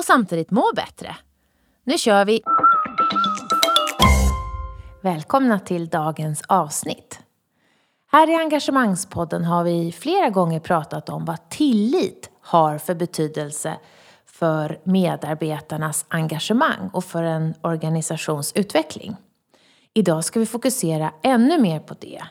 [0.00, 1.16] och samtidigt må bättre.
[1.84, 2.42] Nu kör vi!
[5.02, 7.20] Välkomna till dagens avsnitt.
[8.12, 13.76] Här i Engagemangspodden har vi flera gånger pratat om vad tillit har för betydelse
[14.26, 19.16] för medarbetarnas engagemang och för en organisations utveckling.
[19.94, 22.22] Idag ska vi fokusera ännu mer på det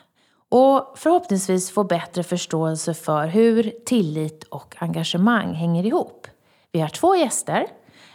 [0.48, 6.26] och förhoppningsvis få bättre förståelse för hur tillit och engagemang hänger ihop.
[6.72, 7.66] Vi har två gäster.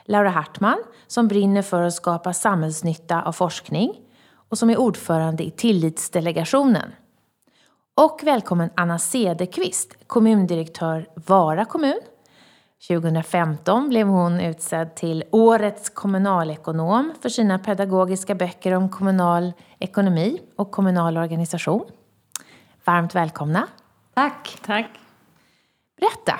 [0.06, 4.02] Laura Hartman som brinner för att skapa samhällsnytta av forskning
[4.50, 6.92] och som är ordförande i Tillitsdelegationen.
[7.95, 12.00] Och välkommen Anna Cederqvist, kommundirektör Vara kommun
[12.88, 20.72] 2015 blev hon utsedd till Årets kommunalekonom för sina pedagogiska böcker om kommunal ekonomi och
[20.72, 21.86] kommunal organisation.
[22.86, 23.67] Varmt välkomna!
[24.14, 24.58] Tack!
[24.66, 24.89] Tack!
[26.00, 26.39] Berätta,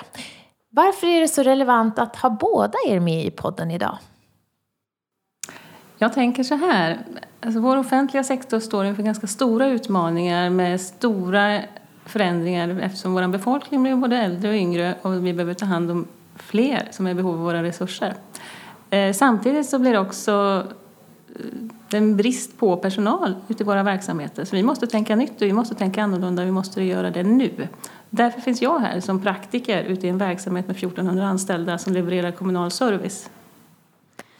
[0.76, 3.98] varför är det så relevant att ha båda er med i podden idag?
[5.98, 6.98] Jag tänker så här,
[7.40, 11.60] alltså vår offentliga sektor står inför ganska stora utmaningar med stora
[12.04, 16.06] förändringar eftersom vår befolkning blir både äldre och yngre och vi behöver ta hand om
[16.36, 18.14] fler som är i behov av våra resurser.
[18.90, 20.66] Eh, samtidigt så blir det också
[21.90, 24.44] eh, en brist på personal ute i våra verksamheter.
[24.44, 27.68] Så vi måste tänka nytt och vi måste tänka annorlunda vi måste göra det nu.
[28.16, 32.30] Därför finns jag här som praktiker ute i en verksamhet med 1400 anställda som levererar
[32.30, 33.30] kommunal service.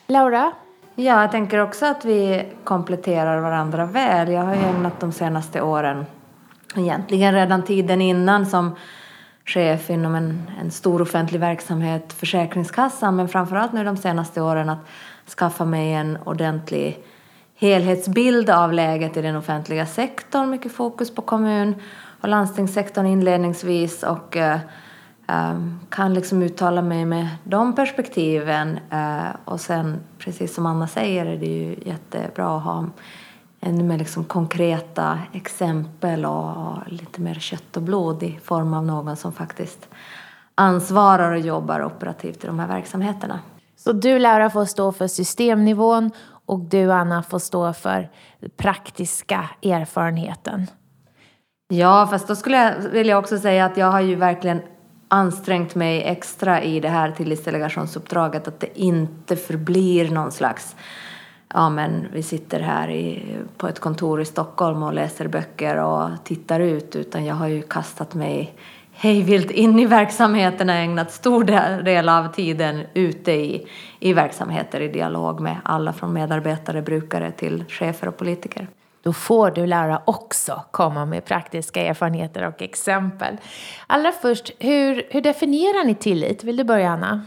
[0.06, 0.52] Laura?
[0.94, 4.32] Ja, jag tänker också att vi kompletterar varandra väl.
[4.32, 6.06] Jag har ju ägnat de senaste åren,
[6.76, 8.76] egentligen redan tiden innan som
[9.44, 14.86] chef inom en, en stor offentlig verksamhet, Försäkringskassan, men framförallt nu de senaste åren att
[15.38, 16.98] skaffa mig en ordentlig
[17.56, 21.74] helhetsbild av läget i den offentliga sektorn, mycket fokus på kommun
[22.26, 24.60] och landstingssektorn inledningsvis och eh,
[25.28, 31.26] eh, kan liksom uttala mig med de perspektiven eh, och sen precis som Anna säger
[31.26, 32.84] är det ju jättebra att ha
[33.60, 39.16] ännu mer liksom konkreta exempel och lite mer kött och blod i form av någon
[39.16, 39.88] som faktiskt
[40.54, 43.40] ansvarar och jobbar operativt i de här verksamheterna.
[43.76, 46.10] Så du Laura får stå för systemnivån
[46.46, 48.10] och du Anna får stå för
[48.56, 50.66] praktiska erfarenheten.
[51.68, 54.62] Ja, fast då skulle jag vilja också säga att jag har ju verkligen
[55.08, 60.76] ansträngt mig extra i det här tillitsdelegationsuppdraget att det inte förblir någon slags
[61.54, 66.10] ja men vi sitter här i, på ett kontor i Stockholm och läser böcker och
[66.24, 68.54] tittar ut utan jag har ju kastat mig
[68.92, 71.44] hejvilt in i verksamheterna och ägnat stor
[71.82, 73.66] del av tiden ute i,
[74.00, 78.68] i verksamheter i dialog med alla från medarbetare, brukare till chefer och politiker.
[79.06, 83.36] Då får du Laura också komma med praktiska erfarenheter och exempel.
[83.86, 86.44] Allra först, hur, hur definierar ni tillit?
[86.44, 87.22] Vill du börja Anna?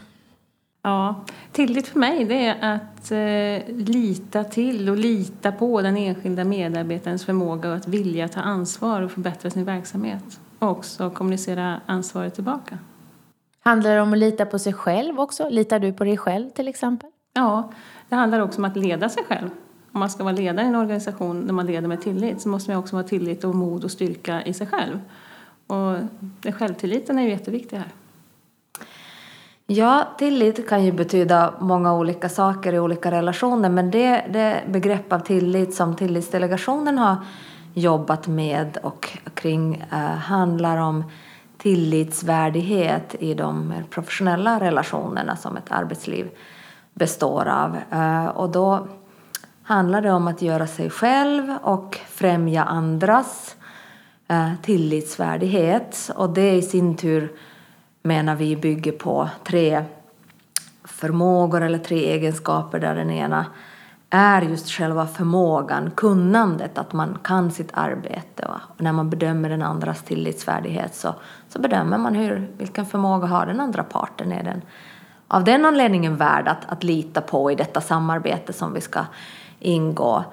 [0.81, 6.43] Ja, tillit för mig det är att eh, lita till och lita på den enskilda
[6.43, 10.39] medarbetarens förmåga och att vilja ta ansvar och förbättra sin verksamhet.
[10.59, 12.77] Och också kommunicera ansvaret tillbaka.
[13.59, 15.49] Handlar det om att lita på sig själv också?
[15.49, 17.09] Litar du på dig själv till exempel?
[17.33, 17.71] Ja,
[18.09, 19.49] det handlar också om att leda sig själv.
[19.91, 22.71] Om man ska vara ledare i en organisation där man leder med tillit så måste
[22.71, 24.99] man också ha tillit och mod och styrka i sig själv.
[25.67, 25.97] Och
[26.53, 27.87] självtilliten är ju jätteviktig här.
[29.71, 35.13] Ja, tillit kan ju betyda många olika saker i olika relationer men det, det begrepp
[35.13, 37.15] av tillit som Tillitsdelegationen har
[37.73, 41.03] jobbat med och kring eh, handlar om
[41.57, 46.29] tillitsvärdighet i de professionella relationerna som ett arbetsliv
[46.93, 47.77] består av.
[47.91, 48.87] Eh, och då
[49.69, 53.55] handlar det om att göra sig själv och främja andras
[54.27, 57.31] eh, tillitsvärdighet och det i sin tur
[58.03, 59.83] menar vi bygger på tre
[60.83, 63.45] förmågor eller tre egenskaper där den ena
[64.09, 68.47] är just själva förmågan, kunnandet, att man kan sitt arbete.
[68.47, 71.15] Och när man bedömer den andras tillitsvärdighet så,
[71.49, 74.31] så bedömer man hur, vilken förmåga har den andra parten.
[74.31, 74.61] Är den
[75.27, 79.05] av den anledningen värd att, att lita på i detta samarbete som vi ska
[79.59, 80.23] ingå.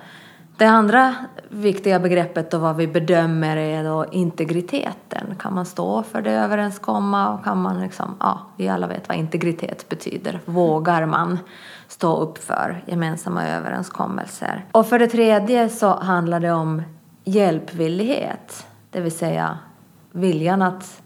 [0.57, 1.15] Det andra
[1.49, 5.35] viktiga begreppet och vad vi bedömer är då integriteten.
[5.39, 9.19] Kan man stå för det överenskomma och kan man liksom, ja, vi alla vet vad
[9.19, 10.41] integritet betyder.
[10.45, 11.39] Vågar man
[11.89, 14.65] stå upp för gemensamma överenskommelser?
[14.73, 16.83] Och för det tredje så handlar det om
[17.25, 19.59] hjälpvillighet, det vill säga
[20.13, 21.03] viljan att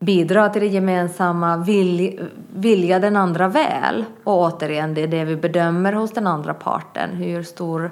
[0.00, 2.22] bidra till det gemensamma, vilja,
[2.54, 4.04] vilja den andra väl.
[4.24, 7.10] Och återigen, det är det vi bedömer hos den andra parten.
[7.10, 7.90] Hur stor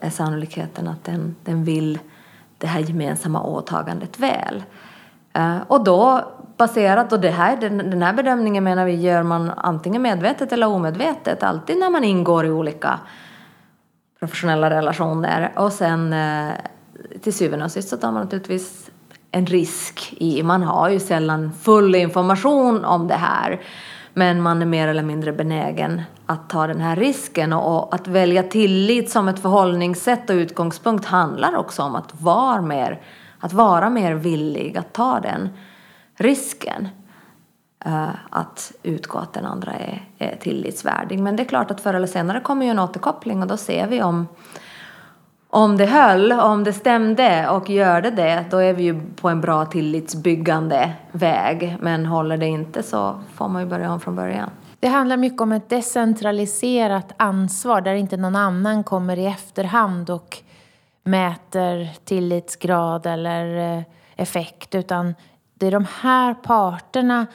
[0.00, 1.98] är sannolikheten att den, den vill
[2.58, 4.62] det här gemensamma åtagandet väl.
[5.32, 6.24] Eh, och då
[6.56, 10.66] baserat, och det här, den, den här bedömningen menar vi gör man antingen medvetet eller
[10.66, 13.00] omedvetet, alltid när man ingår i olika
[14.18, 15.52] professionella relationer.
[15.56, 16.52] Och sen eh,
[17.22, 18.89] till syvende och sist så tar man naturligtvis
[19.32, 23.60] en risk i, man har ju sällan full information om det här.
[24.14, 28.42] Men man är mer eller mindre benägen att ta den här risken och att välja
[28.42, 33.00] tillit som ett förhållningssätt och utgångspunkt handlar också om att vara mer,
[33.38, 35.48] att vara mer villig att ta den
[36.16, 36.88] risken.
[37.84, 41.18] Eh, att utgå att den andra är, är tillitsvärdig.
[41.18, 43.86] Men det är klart att förr eller senare kommer ju en återkoppling och då ser
[43.86, 44.28] vi om,
[45.52, 49.40] om det höll, om det stämde och gjorde det då är vi ju på en
[49.40, 51.76] bra tillitsbyggande väg.
[51.80, 54.50] Men håller det inte så får man ju börja om från början.
[54.80, 60.38] Det handlar mycket om ett decentraliserat ansvar där inte någon annan kommer i efterhand och
[61.04, 63.82] mäter tillitsgrad eller eh,
[64.16, 65.14] effekt utan
[65.54, 67.26] det är de här parterna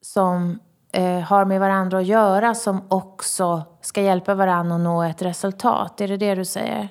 [0.00, 0.58] som
[0.92, 6.00] eh, har med varandra att göra som också ska hjälpa varandra att nå ett resultat.
[6.00, 6.88] Är det det du säger?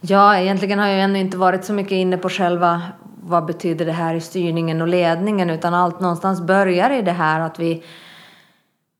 [0.00, 2.82] Ja, egentligen har jag ännu inte varit så mycket inne på själva
[3.22, 7.40] vad betyder det här i styrningen och ledningen utan allt någonstans börjar i det här
[7.40, 7.84] att vi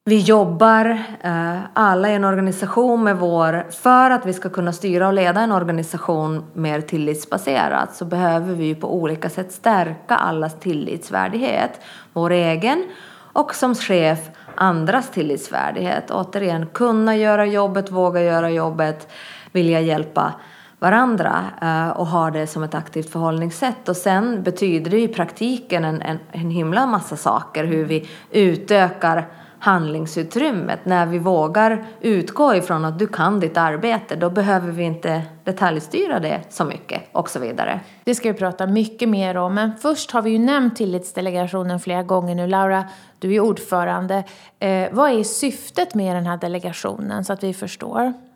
[0.09, 5.07] vi jobbar eh, alla i en organisation med vår, för att vi ska kunna styra
[5.07, 11.81] och leda en organisation mer tillitsbaserat så behöver vi på olika sätt stärka allas tillitsvärdighet.
[12.13, 12.85] Vår egen
[13.33, 14.19] och som chef
[14.55, 16.11] andras tillitsvärdighet.
[16.11, 19.09] Återigen, kunna göra jobbet, våga göra jobbet,
[19.53, 20.33] vilja hjälpa
[20.79, 23.89] varandra eh, och har det som ett aktivt förhållningssätt.
[23.89, 29.27] Och sen betyder det i praktiken en, en, en himla massa saker hur vi utökar
[29.59, 30.85] handlingsutrymmet.
[30.85, 36.21] När vi vågar utgå ifrån att du kan ditt arbete, då behöver vi inte detaljstyra
[36.21, 37.81] det så mycket och så vidare.
[38.05, 42.03] Det ska vi prata mycket mer om, men först har vi ju nämnt tillitsdelegationen flera
[42.03, 42.47] gånger nu.
[42.47, 42.85] Laura,
[43.19, 44.25] du är ordförande.
[44.59, 48.28] Eh, vad är syftet med den här delegationen så att vi förstår?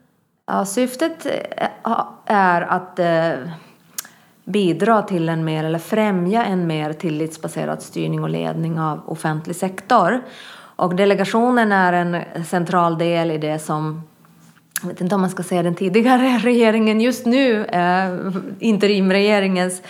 [0.47, 1.93] Ja, syftet eh,
[2.27, 3.51] är att eh,
[4.45, 10.23] bidra till en mer, eller främja en mer tillitsbaserad styrning och ledning av offentlig sektor.
[10.77, 14.03] Och delegationen är en central del i det som
[14.83, 18.19] jag vet inte om man ska säga den tidigare regeringen just nu, eh,
[18.59, 19.81] interimregeringens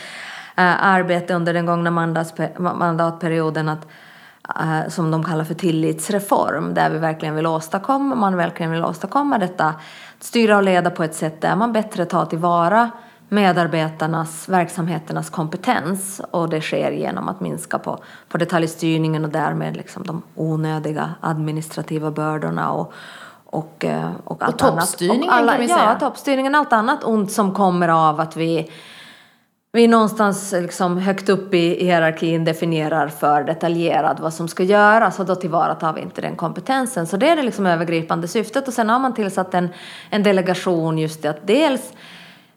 [0.56, 1.90] eh, arbete under den gångna
[2.58, 3.86] mandatperioden att,
[4.60, 9.38] eh, som de kallar för tillitsreform där vi verkligen vill åstadkomma, man verkligen vill åstadkomma
[9.38, 9.74] detta,
[10.24, 12.90] styra och leda på ett sätt där man bättre tar tillvara
[13.28, 17.98] medarbetarnas, verksamheternas kompetens och det sker genom att minska på,
[18.28, 22.92] på detaljstyrningen och därmed liksom de onödiga administrativa bördorna och,
[23.44, 25.42] och, eh, och allt och toppstyrningen annat.
[25.42, 25.84] alla, kan vi säga.
[25.84, 28.70] Ja, toppstyrningen, allt annat ont som kommer av att vi
[29.74, 35.26] vi någonstans liksom högt upp i hierarkin definierar för detaljerat vad som ska göras och
[35.26, 37.06] då tillvaratar vi inte den kompetensen.
[37.06, 39.68] Så det är det liksom övergripande syftet och sen har man tillsatt en,
[40.10, 41.92] en delegation just det att dels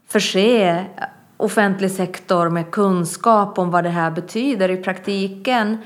[0.08, 0.86] förse
[1.38, 5.78] offentlig sektor med kunskap om vad det här betyder i praktiken.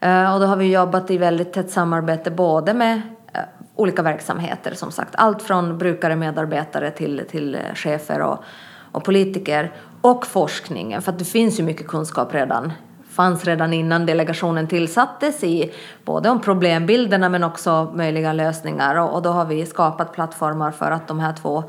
[0.00, 3.02] Eh, och då har vi jobbat i väldigt tätt samarbete både med
[3.34, 3.40] eh,
[3.74, 5.14] olika verksamheter som sagt.
[5.14, 8.44] Allt från brukare, medarbetare till, till chefer och,
[8.92, 9.72] och politiker.
[10.02, 12.72] Och forskningen, för att det finns ju mycket kunskap redan
[13.08, 15.72] fanns redan innan delegationen tillsattes i
[16.04, 20.90] både om problembilderna men också möjliga lösningar och, och då har vi skapat plattformar för
[20.90, 21.64] att de här två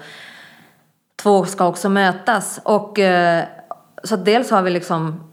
[1.23, 2.59] två ska också mötas.
[2.63, 3.43] Och, eh,
[4.03, 5.23] så dels har vi liksom,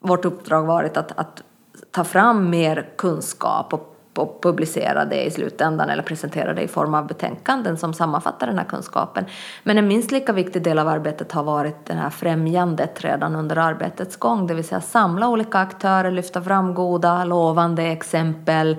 [0.00, 1.42] vårt uppdrag varit att, att
[1.90, 6.94] ta fram mer kunskap och, och publicera det i slutändan eller presentera det i form
[6.94, 9.24] av betänkanden som sammanfattar den här kunskapen.
[9.62, 13.56] Men en minst lika viktig del av arbetet har varit det här främjandet redan under
[13.56, 18.76] arbetets gång, det vill säga samla olika aktörer, lyfta fram goda, lovande exempel,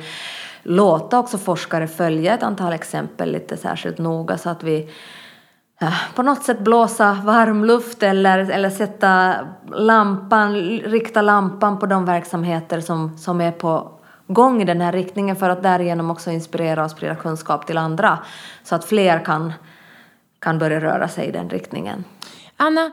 [0.64, 4.90] låta också forskare följa ett antal exempel lite särskilt noga så att vi
[5.82, 9.36] eh, på något sätt blåsa varmluft eller, eller sätta
[9.76, 13.97] lampan, rikta lampan på de verksamheter som, som är på
[14.28, 18.20] gång i den här riktningen för att därigenom också inspirera och sprida kunskap till andra
[18.64, 19.54] så att fler kan
[20.40, 22.04] kan börja röra sig i den riktningen.
[22.58, 22.92] Anna,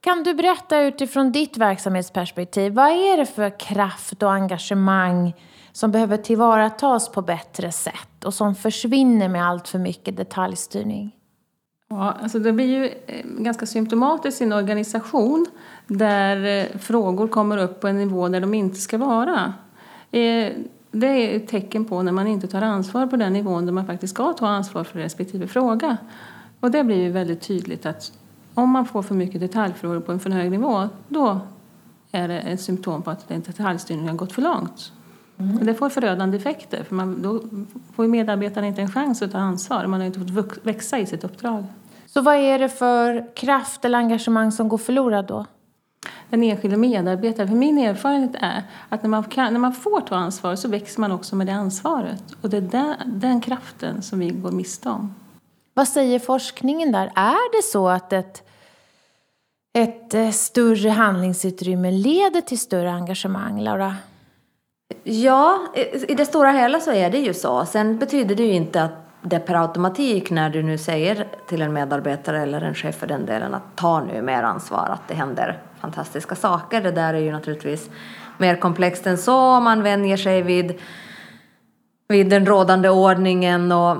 [0.00, 5.34] kan du berätta utifrån ditt verksamhetsperspektiv, vad är det för kraft och engagemang
[5.72, 11.16] som behöver tillvaratas på bättre sätt och som försvinner med allt för mycket detaljstyrning?
[11.88, 15.46] Ja, alltså det blir ju eh, ganska symptomatiskt i en organisation
[15.86, 19.52] där eh, frågor kommer upp på en nivå där de inte ska vara.
[20.14, 20.52] Eh,
[20.90, 23.86] det är ett tecken på när man inte tar ansvar på den nivån där man
[23.86, 25.96] faktiskt ska ta ansvar för respektive fråga.
[26.60, 28.12] Och det blir ju väldigt tydligt att
[28.54, 31.40] om man får för mycket detaljfrågor på en för hög nivå då
[32.12, 34.92] är det ett symptom på att den detaljstyrningen har gått för långt.
[35.38, 35.58] Mm.
[35.58, 37.40] Och det får förödande effekter för man, då
[37.94, 39.86] får medarbetarna inte en chans att ta ansvar.
[39.86, 41.64] Man har inte fått växa i sitt uppdrag.
[42.06, 45.46] Så vad är det för kraft eller engagemang som går förlorad då?
[46.34, 47.48] Den enskilde medarbetaren.
[47.48, 51.00] För min erfarenhet är att när man, kan, när man får ta ansvar så växer
[51.00, 52.22] man också med det ansvaret.
[52.40, 55.14] Och det är den, den kraften som vi går miste om.
[55.74, 57.12] Vad säger forskningen där?
[57.14, 58.42] Är det så att ett,
[59.78, 63.96] ett eh, större handlingsutrymme leder till större engagemang, Laura?
[65.04, 65.58] Ja,
[66.08, 67.66] i det stora hela så är det ju så.
[67.66, 71.72] Sen betyder det ju inte att det per automatik när du nu säger till en
[71.72, 75.58] medarbetare eller en chef för den delen att ta nu mer ansvar, att det händer
[75.80, 76.80] fantastiska saker.
[76.80, 77.90] Det där är ju naturligtvis
[78.38, 79.60] mer komplext än så.
[79.60, 80.74] Man vänjer sig vid,
[82.08, 83.96] vid den rådande ordningen och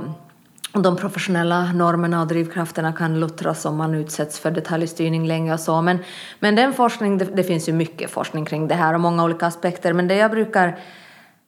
[0.72, 5.82] de professionella normerna och drivkrafterna kan luttras om man utsätts för detaljstyrning länge och så.
[5.82, 5.98] Men,
[6.40, 9.46] men den forskning, det, det, finns ju mycket forskning kring det här och många olika
[9.46, 9.92] aspekter.
[9.92, 10.78] Men det jag brukar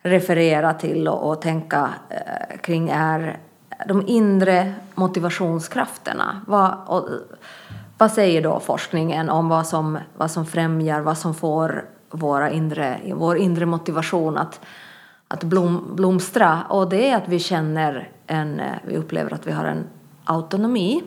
[0.02, 3.38] referera till och, och tänka eh, kring är
[3.86, 6.40] de inre motivationskrafterna.
[6.46, 7.08] Vad, och,
[7.98, 13.00] vad säger då forskningen om vad som, vad som främjar, vad som får våra inre,
[13.14, 14.60] vår inre motivation att,
[15.28, 16.62] att blom, blomstra?
[16.68, 19.84] Och det är att vi känner en, vi upplever att vi har en
[20.24, 21.02] autonomi.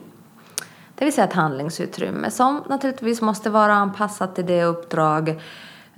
[0.96, 5.42] Det vill säga ett handlingsutrymme som naturligtvis måste vara anpassat till det uppdrag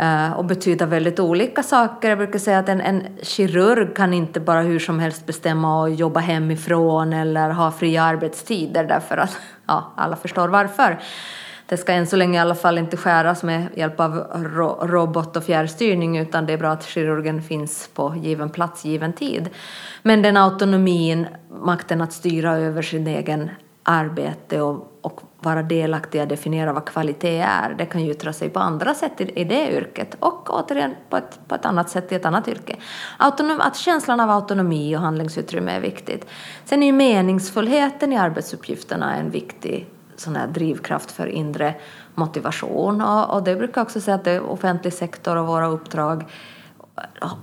[0.02, 2.10] Eh, och betyda väldigt olika saker.
[2.10, 6.00] Jag brukar säga att en, en kirurg kan inte bara hur som helst bestämma att
[6.00, 11.00] jobba hemifrån eller ha fria arbetstider därför att ja, alla förstår varför.
[11.66, 15.38] Det ska än så länge i alla fall inte skäras med hjälp av ro robot
[15.38, 19.50] och fjärrstyrning utan det är bra att kirurgen finns på given plats, given tid.
[20.02, 23.50] Men den autonomin, makten att styra över sin egen
[23.84, 27.76] arbete och, och vara delaktiga, definiera vad kvalitet är.
[27.78, 31.18] Det kan ju yttra sig på andra sätt i, i det yrket och återigen på
[31.18, 32.76] ett, på ett annat sätt i ett annat yrke.
[33.18, 36.26] Autonom, att känslan av autonomi och handlingsutrymme är viktigt.
[36.66, 41.76] Sen är ju meningsfullheten i arbetsuppgifterna en viktig sån här drivkraft för inre
[42.16, 46.24] motivation och, och det brukar också säga att det är offentlig sektor och våra uppdrag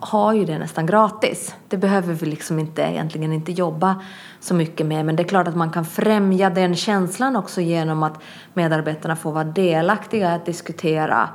[0.00, 1.55] har ju det nästan gratis.
[1.69, 4.03] Det behöver vi liksom inte, egentligen inte jobba
[4.41, 5.05] så mycket med.
[5.07, 8.23] Men det är klart att man kan främja den känslan också genom att
[8.55, 11.29] medarbetarna får vara delaktiga att diskutera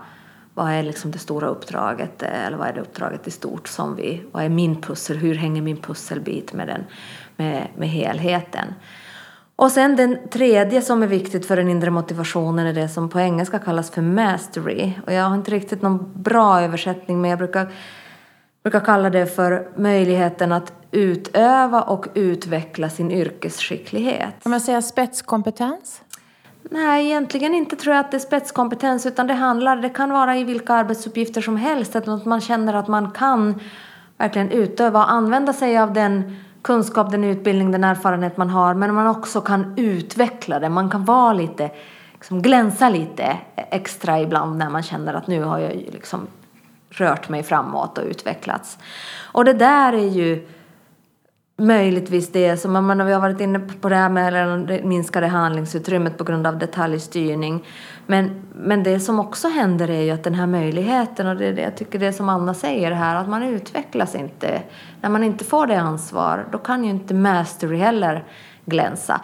[0.54, 3.96] vad är liksom det stora uppdraget eh, eller vad är det uppdraget i stort som
[3.96, 6.84] vi, vad är min pussel, hur hänger min pusselbit med, den,
[7.38, 8.68] med, med helheten.
[9.56, 13.20] Och sen den tredje som är viktigt för den inre motivationen är det som på
[13.20, 14.92] engelska kallas för mastery.
[15.06, 17.72] Och jag har inte riktigt någon bra översättning men jag brukar
[18.64, 24.44] brukar kalla det för möjligheten att utöva och utveckla sin yrkesskicklighet.
[24.44, 26.02] Kan man säga spetskompetens?
[26.62, 30.38] Nej, egentligen inte tror jag att det är spetskompetens utan det handlar, det kan vara
[30.38, 33.60] i vilka arbetsuppgifter som helst, att man känner att man kan
[34.18, 38.96] verkligen utöva och använda sig av den kunskap, den utbildning, den erfarenhet man har men
[38.96, 41.72] man också kan utveckla det, man kan vara lite,
[42.14, 46.28] liksom glänsa lite extra ibland när man känner att nu har jag liksom
[46.94, 48.78] rört mig framåt och utvecklats.
[49.22, 50.48] Och det där är ju
[51.58, 56.18] möjligtvis det som, man, vi har varit inne på det här med det minskade handlingsutrymmet
[56.18, 57.66] på grund av detaljstyrning.
[58.08, 61.54] Men, men det som också händer är ju att den här möjligheten, och det är
[61.54, 64.62] det jag tycker det som Anna säger här, att man utvecklas inte.
[65.02, 68.24] När man inte får det ansvar, då kan ju inte mastery heller
[68.66, 69.22] glänsa.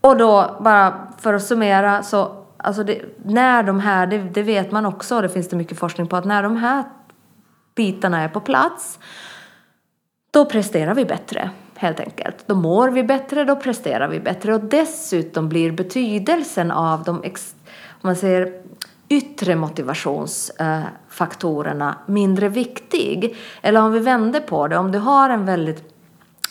[0.00, 4.72] Och då, bara för att summera, så alltså det, när de här, det, det vet
[4.72, 6.84] man också, och det finns det mycket forskning på, att när de här
[7.74, 8.98] bitarna är på plats,
[10.30, 12.44] då presterar vi bättre helt enkelt.
[12.46, 17.54] Då mår vi bättre, då presterar vi bättre och dessutom blir betydelsen av de ex,
[17.88, 18.52] om man säger,
[19.08, 23.36] yttre motivationsfaktorerna eh, mindre viktig.
[23.62, 25.94] Eller om vi vänder på det, om du har en väldigt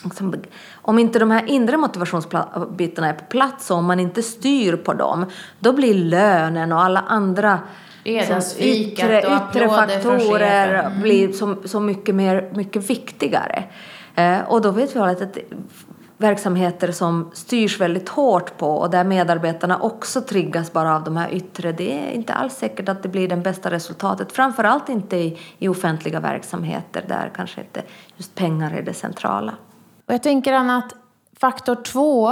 [0.04, 0.34] liksom,
[0.72, 4.92] om inte de här inre motivationsbitarna är på plats och om man inte styr på
[4.92, 5.26] dem,
[5.58, 7.58] då blir lönen och alla andra
[8.04, 11.00] yttre, yttre faktorer mm.
[11.02, 13.64] blir så, så mycket, mer, mycket viktigare.
[14.14, 15.38] Eh, och då vet vi att
[16.16, 21.34] verksamheter som styrs väldigt hårt på och där medarbetarna också triggas bara av de här
[21.34, 24.32] yttre, det är inte alls säkert att det blir det bästa resultatet.
[24.32, 27.82] Framförallt inte i, i offentliga verksamheter där kanske inte
[28.16, 29.54] just pengar är det centrala.
[30.06, 30.94] Och jag tänker Anna att
[31.40, 32.30] faktor två,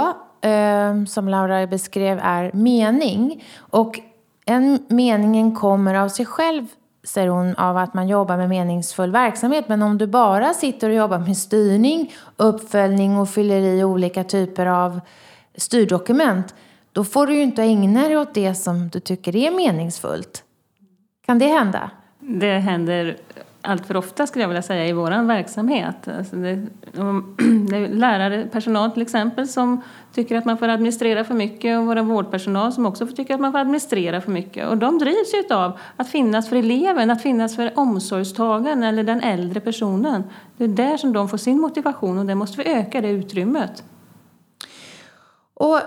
[0.49, 3.43] eh, som Laura beskrev, är mening.
[3.59, 3.99] Och
[4.45, 6.67] en meningen kommer av sig själv
[7.03, 9.67] säger hon, av att man jobbar med meningsfull verksamhet.
[9.67, 14.65] Men om du bara sitter och jobbar med styrning, uppföljning och fyller i olika typer
[14.65, 14.99] av
[15.55, 16.55] styrdokument,
[16.91, 20.43] då får du ju inte ägna dig åt det som du tycker är meningsfullt.
[21.25, 21.91] Kan det hända?
[22.19, 23.17] Det händer
[23.65, 26.07] allt för ofta skulle jag vilja säga i vår verksamhet.
[26.17, 26.55] Alltså det,
[27.69, 29.81] det är lärare, personal till exempel som
[30.13, 33.51] tycker att man får administrera för mycket och våra vårdpersonal som också tycker att man
[33.51, 34.67] får administrera för mycket.
[34.67, 39.21] Och de drivs ju av att finnas för eleven, att finnas för omsorgstagaren eller den
[39.21, 40.23] äldre personen.
[40.57, 43.83] Det är där som de får sin motivation och där måste vi öka det utrymmet.
[45.53, 45.79] Och,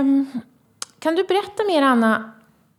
[0.00, 0.26] um,
[0.98, 2.32] kan du berätta mer Anna,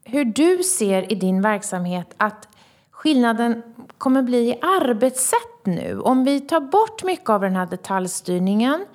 [0.04, 2.48] hur du ser i din verksamhet att
[2.92, 3.64] skillnaden
[4.06, 6.00] kommer bli i arbetssätt nu.
[6.00, 8.86] Om vi tar bort mycket av den här detaljstyrningen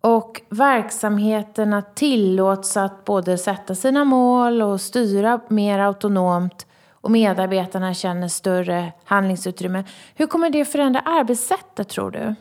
[0.00, 8.28] och verksamheterna tillåts att både sätta sina mål och styra mer autonomt och medarbetarna känner
[8.28, 9.84] större handlingsutrymme.
[10.14, 12.34] Hur kommer det förändra arbetssättet tror du?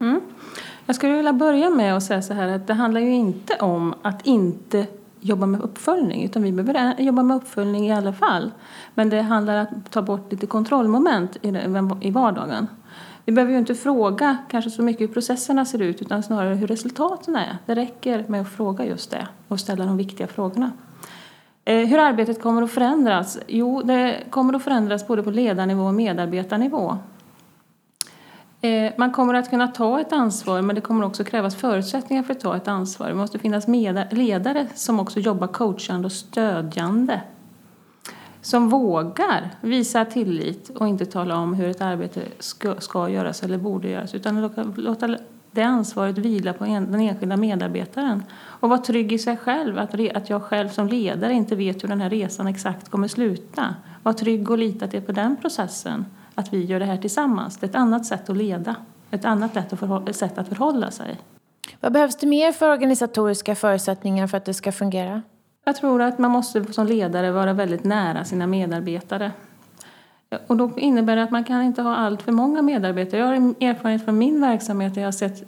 [0.00, 0.20] Mm.
[0.86, 3.94] Jag skulle vilja börja med att säga så här att det handlar ju inte om
[4.02, 4.86] att inte
[5.20, 8.50] jobba med uppföljning utan vi behöver jobba med uppföljning i alla fall.
[8.94, 11.36] Men det handlar om att ta bort lite kontrollmoment
[12.00, 12.66] i vardagen.
[13.24, 16.66] Vi behöver ju inte fråga kanske så mycket hur processerna ser ut utan snarare hur
[16.66, 17.58] resultaten är.
[17.66, 20.70] Det räcker med att fråga just det och ställa de viktiga frågorna.
[21.64, 23.38] Eh, hur arbetet kommer att förändras?
[23.46, 26.98] Jo, det kommer att förändras både på ledarnivå och medarbetarnivå.
[28.60, 32.32] Eh, man kommer att kunna ta ett ansvar men det kommer också krävas förutsättningar för
[32.32, 33.08] att ta ett ansvar.
[33.08, 33.68] Det måste finnas
[34.10, 37.20] ledare som också jobbar coachande och stödjande.
[38.42, 43.58] Som vågar visa tillit och inte tala om hur ett arbete ska, ska göras eller
[43.58, 45.16] borde göras utan låta,
[45.50, 48.22] det ansvaret vila på en, den enskilda medarbetaren.
[48.32, 51.88] Och vara trygg i sig själv, att, att jag själv som ledare inte vet hur
[51.88, 53.74] den här resan exakt kommer sluta.
[54.02, 56.04] Var trygg och lita till på den processen
[56.40, 57.56] att vi gör det här tillsammans.
[57.56, 58.76] Det är ett annat sätt att leda,
[59.10, 59.72] ett annat sätt
[60.38, 61.18] att förhålla sig.
[61.80, 65.22] Vad behövs det mer för organisatoriska förutsättningar för att det ska fungera?
[65.64, 69.32] Jag tror att man måste som ledare vara väldigt nära sina medarbetare.
[70.46, 73.20] Och då innebär det att man kan inte ha allt för många medarbetare.
[73.20, 75.44] Jag har erfarenhet från min verksamhet där jag har sett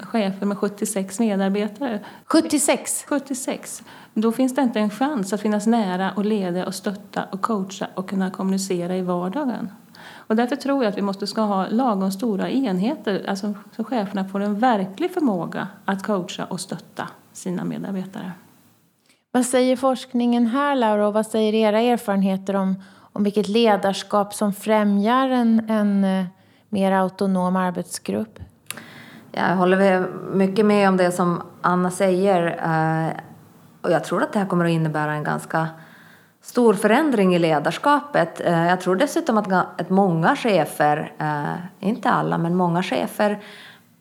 [0.00, 2.00] chefer med 76 medarbetare.
[2.24, 3.04] 76?
[3.08, 3.82] 76.
[4.14, 7.86] Då finns det inte en chans att finnas nära och leda och stötta och coacha
[7.94, 9.68] och kunna kommunicera i vardagen.
[10.30, 14.24] Och därför tror jag att vi måste ska ha lagom stora enheter, alltså så cheferna
[14.24, 18.32] får en verklig förmåga att coacha och stötta sina medarbetare.
[19.32, 24.52] Vad säger forskningen här, Laura, och vad säger era erfarenheter om, om vilket ledarskap som
[24.52, 26.24] främjar en, en eh,
[26.68, 28.38] mer autonom arbetsgrupp?
[29.32, 32.46] Jag håller mycket med om det som Anna säger.
[32.46, 33.12] Eh,
[33.82, 35.68] och jag tror att det här kommer att innebära en ganska
[36.42, 38.40] stor förändring i ledarskapet.
[38.40, 43.38] Eh, jag tror dessutom att, många chefer, eh, inte alla, men många chefer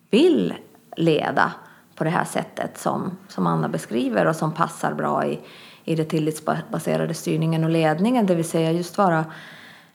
[0.10, 0.54] vill
[0.98, 1.52] leda
[1.96, 5.40] på det här sättet som, som Anna beskriver och som passar bra i,
[5.84, 9.26] i den tillitsbaserade styrningen och ledningen, det vill säga just vara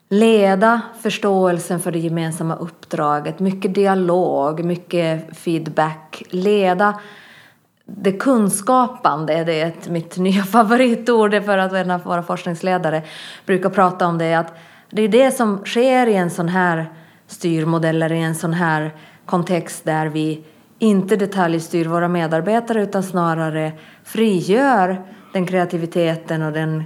[0.09, 7.01] leda förståelsen för det gemensamma uppdraget, mycket dialog, mycket feedback, leda
[7.87, 13.03] det kunskapande, det är ett, mitt nya favoritord för att en av våra forskningsledare
[13.47, 14.55] brukar prata om det, att
[14.91, 16.93] det är det som sker i en sån här
[17.27, 18.95] styrmodell eller i en sån här
[19.27, 20.45] kontext där vi
[20.79, 23.73] inte detaljstyr våra medarbetare utan snarare
[24.05, 26.85] frigör den kreativiteten och den,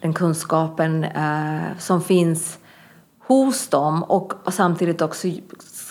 [0.00, 2.58] den kunskapen eh, som finns
[3.26, 5.28] hos dem och, och samtidigt också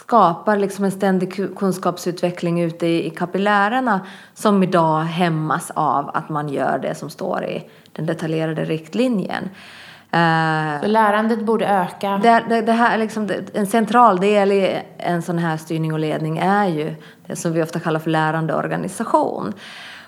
[0.09, 4.01] skapar liksom en ständig kunskapsutveckling ute i, i kapillärerna
[4.33, 9.43] som idag hämmas av att man gör det som står i den detaljerade riktlinjen.
[9.43, 12.19] Uh, Så lärandet borde öka?
[12.23, 16.37] Det, det, det här, liksom, en central del i en sån här styrning och ledning
[16.37, 16.95] är ju
[17.27, 19.53] det som vi ofta kallar för lärande organisation.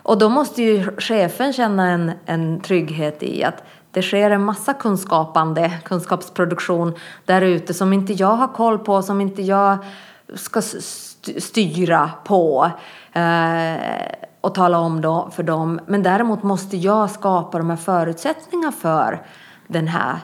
[0.04, 4.74] Och då måste ju chefen känna en, en trygghet i att det sker en massa
[4.74, 6.94] kunskapande, kunskapsproduktion
[7.26, 9.78] där ute som inte jag har koll på, som inte jag
[10.36, 10.62] ska
[11.38, 12.72] styra på
[13.14, 13.76] eh,
[14.42, 15.80] och tala om då för dem.
[15.86, 19.26] Men däremot måste jag skapa de här förutsättningarna för
[19.68, 20.20] den här,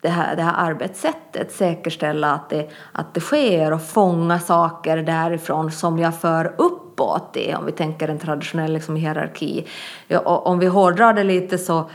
[0.00, 1.52] det, här, det här arbetssättet.
[1.52, 7.54] Säkerställa att det, att det sker och fånga saker därifrån som jag för uppåt i,
[7.54, 9.66] om vi tänker en traditionell liksom, hierarki.
[10.08, 11.90] Ja, om vi hårdrar det lite så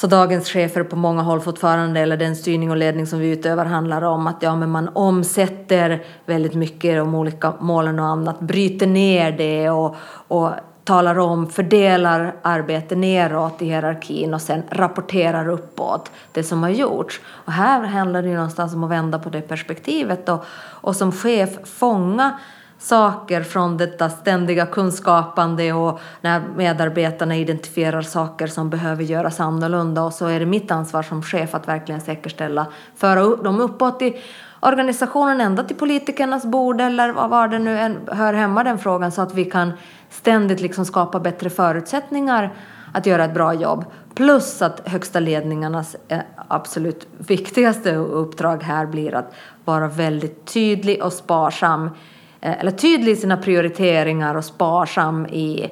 [0.00, 3.64] så dagens chefer på många håll fortfarande, eller den styrning och ledning som vi utövar
[3.64, 8.86] handlar om att ja, men man omsätter väldigt mycket de olika målen och annat, bryter
[8.86, 9.96] ner det och,
[10.28, 10.50] och
[10.84, 17.20] talar om, fördelar arbete neråt i hierarkin och sen rapporterar uppåt det som har gjorts.
[17.26, 21.12] Och här handlar det ju någonstans om att vända på det perspektivet och, och som
[21.12, 22.38] chef fånga
[22.78, 30.12] saker från detta ständiga kunskapande och när medarbetarna identifierar saker som behöver göras annorlunda och
[30.12, 34.16] så är det mitt ansvar som chef att verkligen säkerställa, föra dem uppåt i
[34.60, 39.12] organisationen ända till politikernas bord eller vad var det nu än hör hemma den frågan
[39.12, 39.72] så att vi kan
[40.10, 42.54] ständigt liksom skapa bättre förutsättningar
[42.92, 43.84] att göra ett bra jobb.
[44.14, 51.12] Plus att högsta ledningarnas eh, absolut viktigaste uppdrag här blir att vara väldigt tydlig och
[51.12, 51.90] sparsam
[52.40, 55.70] eller tydlig i sina prioriteringar och sparsam i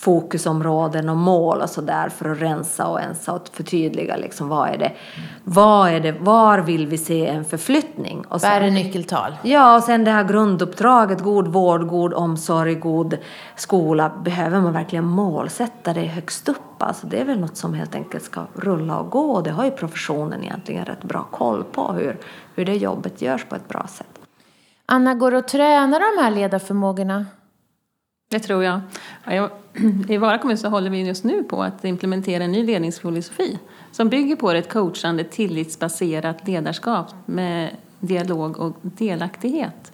[0.00, 4.78] fokusområden och mål och sådär för att rensa och ensa och förtydliga liksom vad är
[4.78, 4.92] det,
[5.44, 8.24] vad är det, var vill vi se en förflyttning?
[8.28, 9.36] Och sen, vad är det nyckeltal?
[9.42, 13.16] Ja, och sen det här grunduppdraget, god vård, god omsorg, god
[13.56, 16.56] skola, behöver man verkligen målsätta det högst upp?
[16.78, 19.64] Alltså det är väl något som helt enkelt ska rulla och gå och det har
[19.64, 22.18] ju professionen egentligen rätt bra koll på hur,
[22.54, 24.19] hur det jobbet görs på ett bra sätt.
[24.92, 27.26] Anna, går det att träna de här ledarförmågorna?
[28.30, 28.80] Det tror jag.
[30.08, 33.58] I Vara kommun så håller vi just nu på att implementera en ny ledningsfilosofi
[33.92, 39.92] som bygger på ett coachande, tillitsbaserat ledarskap med dialog och delaktighet.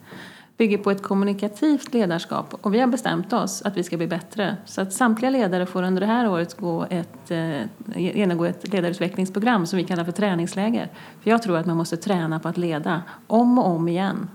[0.56, 4.56] Bygger på ett kommunikativt ledarskap och vi har bestämt oss att vi ska bli bättre.
[4.64, 7.61] Så att samtliga ledare får under det här året gå ett, eh,
[7.94, 10.88] genomgå ett ledarutvecklingsprogram som vi kallar för träningsläger.
[11.22, 14.28] För jag tror att man måste träna på att leda om och om igen.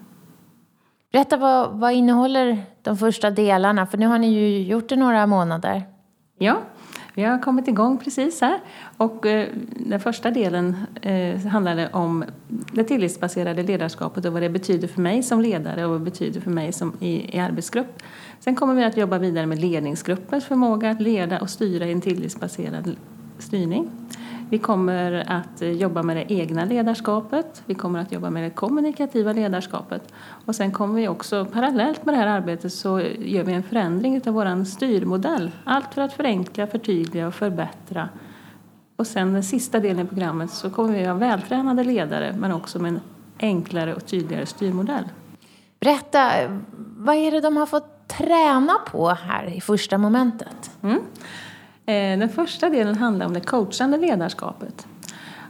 [1.12, 3.86] Berätta, vad, vad innehåller de första delarna?
[3.86, 5.84] För nu har ni ju gjort det några månader.
[6.38, 6.62] Ja,
[7.14, 8.60] vi har kommit igång precis här.
[8.98, 14.88] Och eh, den första delen eh, handlade om det tillitsbaserade ledarskapet och vad det betyder
[14.88, 18.02] för mig som ledare och vad det betyder för mig som i, i arbetsgrupp.
[18.40, 22.02] Sen kommer vi att jobba vidare med ledningsgruppens förmåga att leda och styra i en
[22.02, 22.96] tillitsbaserad
[23.40, 24.01] styrning.
[24.52, 29.34] Vi kommer att jobba med det egna ledarskapet, vi kommer att jobba med det kommunikativa
[29.34, 30.14] ledarskapet
[30.46, 34.22] och sen kommer vi också parallellt med det här arbetet så gör vi en förändring
[34.28, 35.52] av vår styrmodell.
[35.64, 38.10] Allt för att förenkla, förtydliga och förbättra.
[38.96, 42.52] Och sen den sista delen i programmet så kommer vi att ha vältränade ledare men
[42.52, 43.02] också med en
[43.40, 45.10] enklare och tydligare styrmodell.
[45.80, 46.32] Berätta,
[46.98, 50.72] vad är det de har fått träna på här i första momentet?
[50.82, 51.00] Mm.
[51.86, 54.88] Eh, den första delen handlar om det coachande ledarskapet.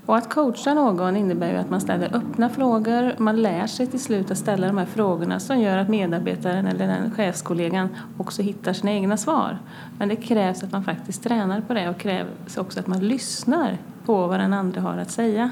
[0.05, 3.99] Och att coacha någon innebär ju att man ställer öppna frågor, man lär sig till
[3.99, 8.73] slut att ställa de här frågorna som gör att medarbetaren eller den chefskollegan också hittar
[8.73, 9.59] sina egna svar.
[9.97, 13.77] Men det krävs att man faktiskt tränar på det och krävs också att man lyssnar
[14.05, 15.49] på vad den andra har att säga.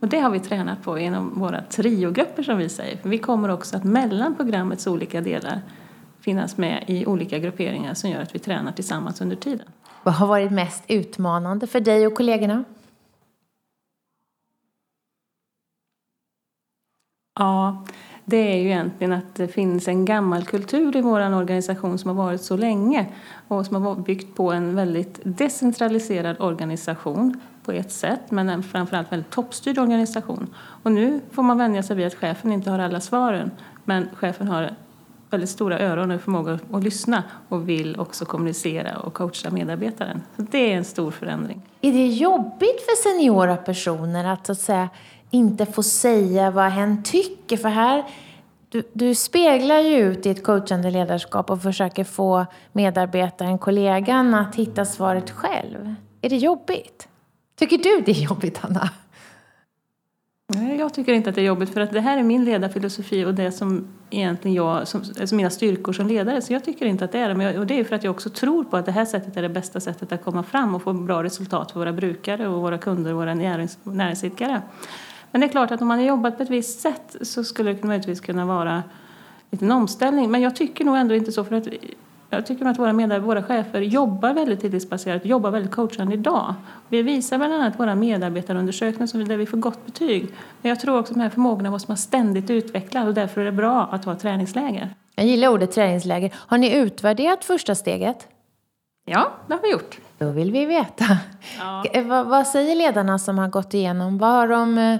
[0.00, 2.96] Och det har vi tränat på genom våra triogrupper som vi säger.
[2.96, 5.60] För vi kommer också att mellan programmets olika delar
[6.20, 9.66] finnas med i olika grupperingar som gör att vi tränar tillsammans under tiden.
[10.06, 12.64] Vad har varit mest utmanande för dig och kollegorna?
[17.38, 17.84] Ja,
[18.24, 22.24] det är ju egentligen att det finns en gammal kultur i vår organisation som har
[22.24, 23.12] varit så länge
[23.48, 29.12] och som har byggt på en väldigt decentraliserad organisation på ett sätt men en framförallt
[29.12, 30.54] väldigt toppstyrd organisation.
[30.82, 33.50] Och nu får man vänja sig vid att chefen inte har alla svaren
[33.84, 34.70] men chefen har
[35.30, 40.22] väldigt stora öron och förmåga att lyssna och vill också kommunicera och coacha medarbetaren.
[40.36, 41.62] Så det är en stor förändring.
[41.80, 44.88] Är det jobbigt för seniora personer att, så att säga,
[45.30, 47.56] inte få säga vad hen tycker?
[47.56, 48.04] För här,
[48.68, 54.54] du, du speglar ju ut i ett coachande ledarskap och försöker få medarbetaren, kollegan, att
[54.54, 55.94] hitta svaret själv.
[56.22, 57.08] Är det jobbigt?
[57.58, 58.90] Tycker du det är jobbigt, Anna?
[60.48, 63.24] Nej, jag tycker inte att det är jobbigt för att det här är min ledarfilosofi
[63.24, 66.42] och det som egentligen jag, som, alltså mina styrkor som ledare.
[66.42, 67.34] Så jag tycker inte att det är det.
[67.34, 69.36] Men jag, och det är för att jag också tror på att det här sättet
[69.36, 72.60] är det bästa sättet att komma fram och få bra resultat för våra brukare och
[72.60, 74.62] våra kunder och våra närings, näringsidkare.
[75.30, 77.72] Men det är klart att om man har jobbat på ett visst sätt så skulle
[77.72, 78.82] det möjligtvis kunna vara en
[79.50, 80.30] liten omställning.
[80.30, 81.68] Men jag tycker nog ändå inte så för att
[82.30, 86.54] jag tycker att våra medarbetare, våra chefer jobbar väldigt tillitsbaserat, jobbar väldigt coachande idag.
[86.88, 90.28] Vi visar bland annat våra medarbetarundersökningar där vi får gott betyg.
[90.62, 93.44] Men jag tror också att de här förmågorna måste man ständigt utveckla och därför är
[93.44, 94.90] det bra att ha träningsläger.
[95.14, 96.34] Jag gillar ordet träningsläger.
[96.36, 98.28] Har ni utvärderat första steget?
[99.04, 99.98] Ja, det har vi gjort.
[100.18, 101.04] Då vill vi veta.
[101.58, 101.84] Ja.
[102.04, 104.18] Vad, vad säger ledarna som har gått igenom?
[104.18, 104.98] Vad har de eh,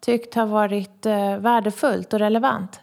[0.00, 2.80] tyckt har varit eh, värdefullt och relevant?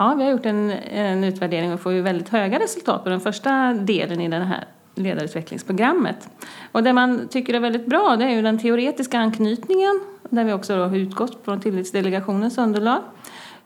[0.00, 3.20] Ja, vi har gjort en, en utvärdering och får ju väldigt höga resultat på den
[3.20, 6.28] första delen i den här ledarutvecklingsprogrammet.
[6.72, 10.52] Och det man tycker är väldigt bra det är ju den teoretiska anknytningen där vi
[10.52, 13.02] också har utgått från tillitsdelegationens underlag.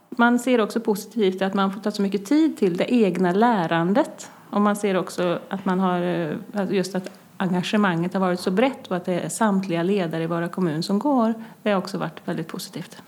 [0.09, 4.31] Man ser också positivt att man får ta så mycket tid till det egna lärandet.
[4.51, 8.87] Och man ser också att man har eh, just att engagemanget har varit så brett
[8.87, 11.35] och att det är samtliga ledare i våra kommun som går.
[11.63, 13.03] Det har också varit väldigt positivt.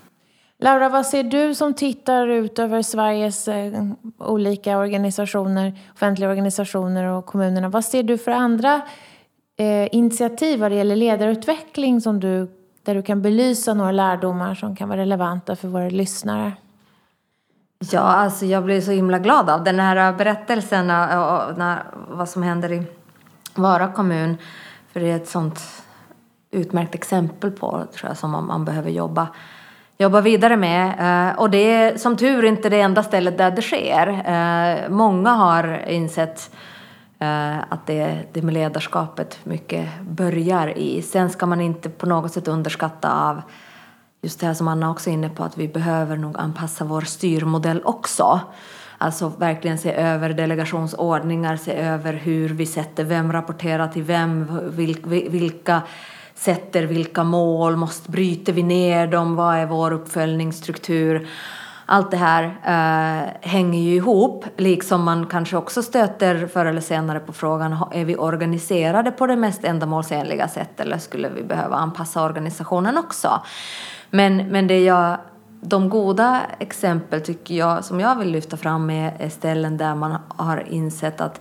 [0.64, 3.84] Laura, vad ser du som tittar ut över Sveriges eh,
[4.18, 7.68] olika organisationer, offentliga organisationer och kommunerna?
[7.68, 8.82] Vad ser du för andra
[9.56, 12.48] eh, initiativ vad det gäller ledarutveckling som du,
[12.82, 16.52] där du kan belysa några lärdomar som kan vara relevanta för våra lyssnare?
[17.92, 22.72] Ja, alltså jag blir så himla glad av den här berättelsen och vad som händer
[22.72, 22.82] i
[23.54, 24.36] Vara kommun.
[24.92, 25.60] För det är ett sånt
[26.50, 29.28] utmärkt exempel på tror jag, som man, man behöver jobba
[29.98, 30.94] jobba vidare med.
[30.98, 34.08] Eh, och det är som tur inte det enda stället där det sker.
[34.08, 36.50] Eh, många har insett
[37.18, 41.02] eh, att det, det med ledarskapet mycket börjar i.
[41.02, 43.42] Sen ska man inte på något sätt underskatta av
[44.22, 47.00] just det här som Anna också är inne på att vi behöver nog anpassa vår
[47.00, 48.40] styrmodell också.
[48.98, 54.60] Alltså verkligen se över delegationsordningar, se över hur vi sätter vem rapporterar till vem,
[55.28, 55.82] vilka
[56.34, 61.28] sätter vilka mål, måste, bryter vi ner dem, vad är vår uppföljningsstruktur?
[61.86, 67.20] Allt det här eh, hänger ju ihop, liksom man kanske också stöter förr eller senare
[67.20, 72.22] på frågan är vi organiserade på det mest ändamålsenliga sättet eller skulle vi behöva anpassa
[72.22, 73.42] organisationen också?
[74.10, 75.18] Men, men det jag,
[75.60, 80.68] de goda exempel tycker jag, som jag vill lyfta fram är ställen där man har
[80.68, 81.40] insett att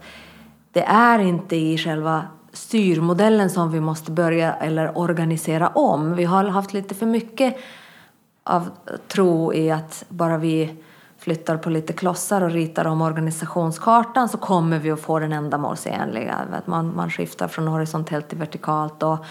[0.72, 6.16] det är inte i själva styrmodellen som vi måste börja eller organisera om.
[6.16, 7.58] Vi har haft lite för mycket
[8.44, 8.70] av
[9.08, 10.84] tro i att bara vi
[11.18, 16.36] flyttar på lite klossar och ritar om organisationskartan så kommer vi att få den ändamålsenliga.
[16.52, 19.26] Att man, man skiftar från horisontellt till vertikalt och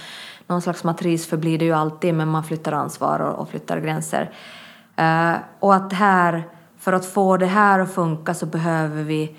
[0.46, 4.30] någon slags matris förblir det ju alltid men man flyttar ansvar och, och flyttar gränser.
[5.00, 6.44] Uh, och att här,
[6.78, 9.36] för att få det här att funka så behöver vi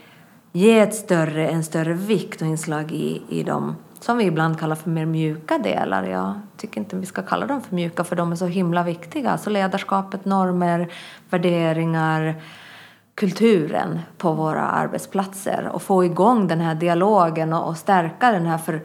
[0.56, 4.76] ge ett större, en större vikt och inslag i, i de som vi ibland kallar
[4.76, 6.04] för mer mjuka delar.
[6.04, 9.32] Jag tycker inte vi ska kalla dem för mjuka för de är så himla viktiga.
[9.32, 10.92] Alltså ledarskapet, normer,
[11.30, 12.36] värderingar,
[13.16, 18.58] kulturen på våra arbetsplatser och få igång den här dialogen och, och stärka den här
[18.58, 18.82] för,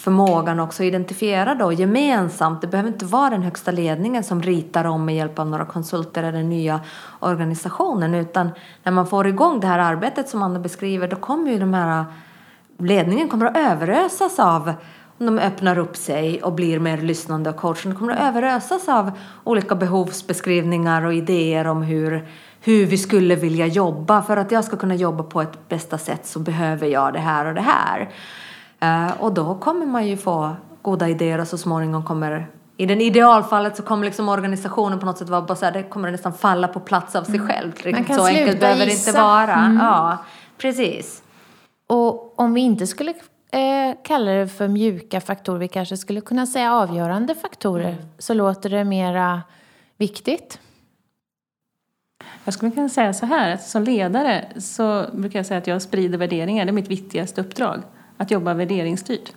[0.00, 2.60] förmågan också att identifiera då gemensamt.
[2.60, 6.22] Det behöver inte vara den högsta ledningen som ritar om med hjälp av några konsulter
[6.22, 6.80] eller den nya
[7.20, 8.50] organisationen utan
[8.82, 12.04] när man får igång det här arbetet som Anna beskriver då kommer ju de här
[12.78, 14.72] ledningen kommer att överösas av
[15.18, 19.10] om de öppnar upp sig och blir mer lyssnande och coachande kommer att överösas av
[19.44, 22.28] olika behovsbeskrivningar och idéer om hur,
[22.60, 24.22] hur vi skulle vilja jobba.
[24.22, 27.46] För att jag ska kunna jobba på ett bästa sätt så behöver jag det här
[27.46, 28.10] och det här.
[28.84, 32.48] Uh, och då kommer man ju få goda idéer och så småningom kommer
[32.80, 35.82] i den idealfallet så kommer liksom organisationen på något sätt vara bara så här, det
[35.82, 37.48] kommer nästan falla på plats av sig mm.
[37.48, 37.72] själv.
[37.76, 39.54] Riktigt så enkelt behöver det inte vara.
[39.54, 39.76] Mm.
[39.76, 40.18] Ja,
[40.58, 41.22] precis.
[41.86, 43.10] Och om vi inte skulle
[43.52, 48.04] eh, kalla det för mjuka faktorer, vi kanske skulle kunna säga avgörande faktorer, mm.
[48.18, 49.42] så låter det mera
[49.96, 50.58] viktigt.
[52.44, 55.82] Jag skulle kunna säga så här, att som ledare så brukar jag säga att jag
[55.82, 56.64] sprider värderingar.
[56.64, 57.82] Det är mitt viktigaste uppdrag,
[58.20, 59.32] att jobba värderingsstyrt.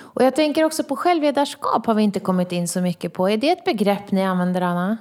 [0.00, 3.28] Och jag tänker också på självledarskap har vi inte kommit in så mycket på.
[3.28, 4.96] Är det ett begrepp ni använder, Anna?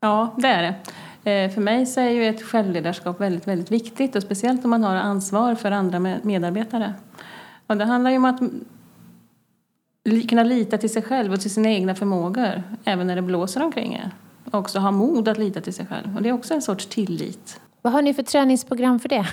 [0.00, 0.74] Ja, det är det.
[1.30, 4.84] Eh, för mig så är ju ett självledarskap väldigt, väldigt viktigt och speciellt om man
[4.84, 6.94] har ansvar för andra medarbetare.
[7.66, 8.40] Och det handlar ju om att
[10.28, 13.94] kunna lita till sig själv och till sina egna förmågor även när det blåser omkring
[13.94, 14.10] er.
[14.44, 16.16] Och också ha mod att lita till sig själv.
[16.16, 17.60] Och det är också en sorts tillit.
[17.82, 19.26] Vad har ni för träningsprogram för det?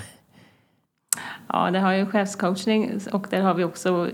[1.52, 4.08] Ja, det har ju chefscoachning och där har vi också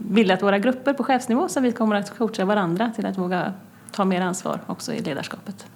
[0.00, 3.52] bildat våra grupper på chefsnivå så vi kommer att coacha varandra till att våga
[3.92, 5.66] ta mer ansvar också i ledarskapet.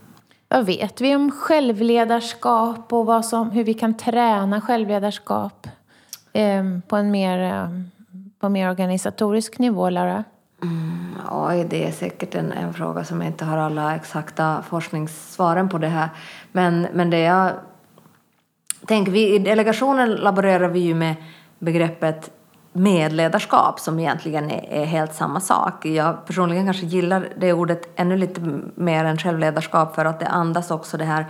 [0.49, 5.67] Vad vet vi om självledarskap och vad som, hur vi kan träna självledarskap
[6.33, 7.69] eh, på en mer, eh,
[8.41, 10.25] på mer organisatorisk nivå, Lara?
[10.63, 15.69] Mm, oj, det är säkert en, en fråga som jag inte har alla exakta forskningssvaren
[15.69, 16.09] på det här.
[16.53, 17.53] Men, men det jag
[18.87, 21.15] Tänk, vi, i delegationen laborerar vi ju med
[21.59, 22.31] begreppet
[22.73, 25.87] medledarskap som egentligen är, är, helt samma sak.
[25.87, 28.41] Jag personligen kanske gillar det ordet ännu lite
[28.75, 31.27] mer än självledarskap för att det andas också det här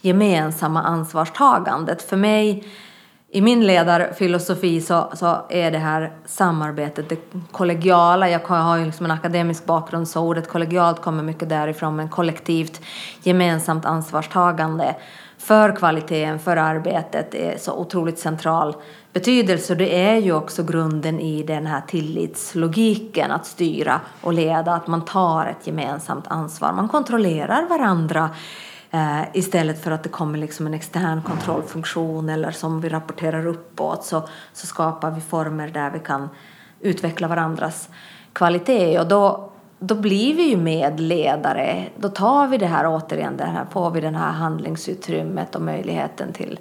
[0.00, 2.02] gemensamma ansvarstagandet.
[2.02, 2.64] För mig
[3.30, 7.18] i min ledarfilosofi så, så är det här samarbetet, det
[7.52, 12.08] kollegiala, jag har ju liksom en akademisk bakgrund så ordet kollegialt kommer mycket därifrån, men
[12.08, 12.80] kollektivt
[13.22, 14.94] gemensamt ansvarstagande
[15.48, 18.76] för kvaliteten, för arbetet är så otroligt central
[19.12, 19.74] betydelse.
[19.74, 25.04] Det är ju också grunden i den här tillitslogiken att styra och leda, att man
[25.04, 26.72] tar ett gemensamt ansvar.
[26.72, 28.30] Man kontrollerar varandra
[28.90, 34.04] eh, istället för att det kommer liksom en extern kontrollfunktion eller som vi rapporterar uppåt
[34.04, 36.28] så, så skapar vi former där vi kan
[36.80, 37.88] utveckla varandras
[38.32, 39.47] kvalitet och då
[39.78, 41.84] då blir vi ju medledare.
[41.96, 46.32] Då tar vi det här återigen, det här, får vi det här handlingsutrymmet och möjligheten
[46.32, 46.58] till,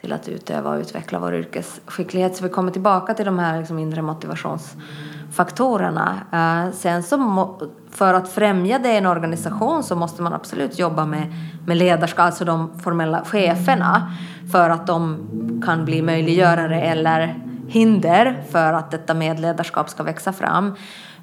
[0.00, 2.36] till att utöva och utveckla vår yrkesskicklighet.
[2.36, 6.20] Så vi kommer tillbaka till de här liksom inre motivationsfaktorerna.
[6.32, 7.60] Uh, sen så må,
[7.90, 11.34] för att främja det i en organisation så måste man absolut jobba med,
[11.66, 14.12] med ledarskap, alltså de formella cheferna,
[14.52, 15.28] för att de
[15.64, 20.74] kan bli möjliggörare eller hinder för att detta medledarskap ska växa fram.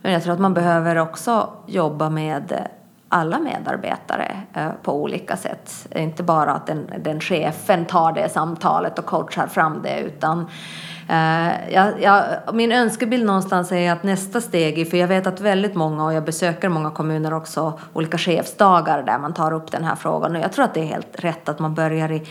[0.02, 2.68] Men jag tror att man behöver också jobba med
[3.10, 5.88] alla medarbetare eh, på olika sätt.
[5.96, 10.48] Inte bara att den, den chefen tar det samtalet och coachar fram det utan
[11.10, 15.76] eh, jag, jag, min önskebild någonstans är att nästa steg, för jag vet att väldigt
[15.76, 19.96] många, och jag besöker många kommuner också, olika chefsdagar där man tar upp den här
[19.96, 20.36] frågan.
[20.36, 22.28] Och jag tror att det är helt rätt att man börjar i,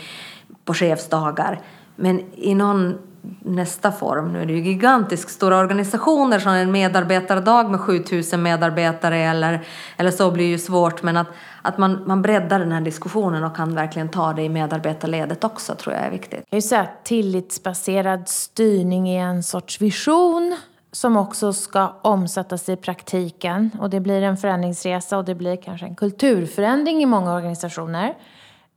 [0.65, 1.59] på chefsdagar.
[1.95, 2.97] Men i någon
[3.39, 4.33] nästa form.
[4.33, 9.65] Nu är det ju gigantiskt stora organisationer som en medarbetardag med 7000 medarbetare eller,
[9.97, 11.27] eller så blir ju svårt men att,
[11.61, 15.75] att man, man breddar den här diskussionen och kan verkligen ta det i medarbetarledet också
[15.75, 16.43] tror jag är viktigt.
[16.49, 20.57] Jag säga att tillitsbaserad styrning är en sorts vision
[20.91, 25.85] som också ska omsättas i praktiken och det blir en förändringsresa och det blir kanske
[25.85, 28.15] en kulturförändring i många organisationer.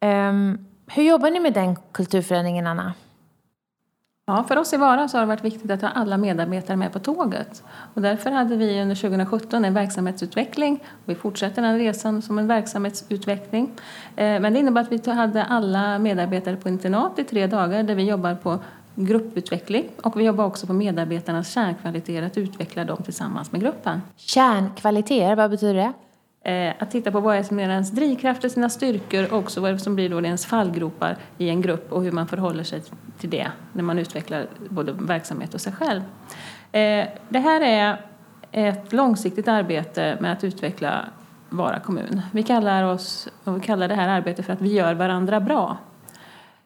[0.01, 2.93] Um, hur jobbar ni med den kulturförändringen, Anna?
[4.27, 6.93] Ja, för oss i Vara så har det varit viktigt att ha alla medarbetare med
[6.93, 7.63] på tåget.
[7.95, 10.75] Och därför hade vi under 2017 en verksamhetsutveckling.
[10.75, 13.71] Och vi fortsätter den resan som en verksamhetsutveckling.
[14.17, 17.95] Eh, men det innebär att vi hade alla medarbetare på internat i tre dagar där
[17.95, 18.59] vi jobbar på
[18.95, 24.03] grupputveckling och vi jobbar också på medarbetarnas kärnkvaliteter, att utveckla dem tillsammans med gruppen.
[24.17, 25.93] Kärnkvaliteter, vad betyder det?
[26.45, 29.95] Eh, att titta på vad som är ens drivkrafter, sina styrkor och också vad som
[29.95, 32.83] blir då ens fallgropar i en grupp och hur man förhåller sig
[33.19, 36.01] till det när man utvecklar både verksamhet och sig själv.
[36.73, 37.97] Eh, det här är
[38.53, 41.05] ett långsiktigt arbete med att utveckla
[41.53, 42.23] Vara kommun.
[42.33, 45.77] Vi kallar, oss, vi kallar det här arbetet för att vi gör varandra bra.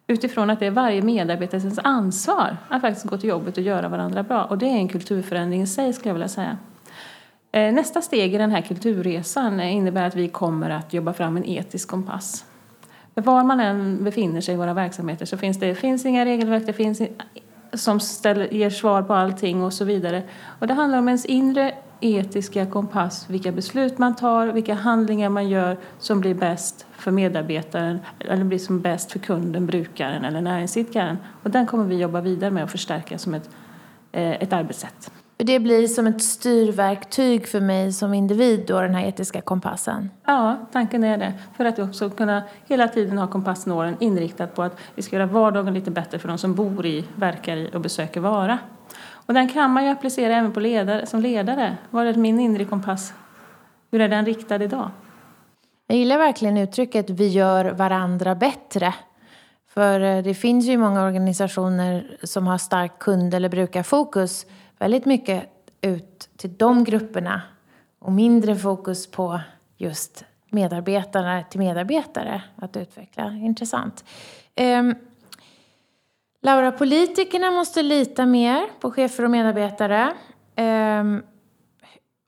[0.07, 4.23] Utifrån att det är varje medarbetares ansvar att faktiskt gå till jobbet och göra varandra
[4.23, 4.43] bra.
[4.43, 6.57] Och det är en kulturförändring i sig skulle jag vilja säga.
[7.57, 11.37] Eh, nästa steg i den här kulturresan eh, innebär att vi kommer att jobba fram
[11.37, 12.45] en etisk kompass.
[13.13, 16.73] Var man än befinner sig i våra verksamheter så finns det finns inga regelverk det
[16.73, 17.01] finns,
[17.73, 20.23] som ställer, ger svar på allting och så vidare.
[20.59, 25.49] Och det handlar om ens inre etiska kompass, vilka beslut man tar, vilka handlingar man
[25.49, 31.17] gör som blir bäst för medarbetaren eller blir som bäst för kunden, brukaren eller näringsidkaren.
[31.43, 33.49] Och den kommer vi jobba vidare med och förstärka som ett,
[34.11, 35.11] eh, ett arbetssätt.
[35.39, 40.09] Det blir som ett styrverktyg för mig som individ då, den här etiska kompassen?
[40.25, 41.33] Ja, tanken är det.
[41.57, 45.73] För att också kunna hela tiden ha kompassnålen inriktad på att vi ska göra vardagen
[45.73, 48.59] lite bättre för de som bor i, verkar i och besöker Vara.
[49.09, 51.77] Och den kan man ju applicera även på ledare, som ledare.
[51.89, 53.13] Var är min inre kompass?
[53.91, 54.89] Hur är den riktad idag?
[55.87, 58.93] Jag gillar verkligen uttrycket vi gör varandra bättre.
[59.73, 64.45] För eh, det finns ju många organisationer som har starkt kund eller brukarfokus
[64.77, 65.49] väldigt mycket
[65.81, 67.41] ut till de grupperna
[67.99, 69.39] och mindre fokus på
[69.77, 73.31] just medarbetarna till medarbetare att utveckla.
[73.31, 74.05] Intressant.
[74.55, 74.95] Um,
[76.41, 80.13] Laura, politikerna måste lita mer på chefer och medarbetare.
[80.55, 81.23] Um,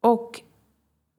[0.01, 0.41] och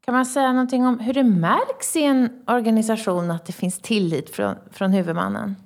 [0.05, 4.31] kan man säga någonting om hur det märks i en organisation att det finns tillit
[4.31, 5.57] från, från huvudmannen?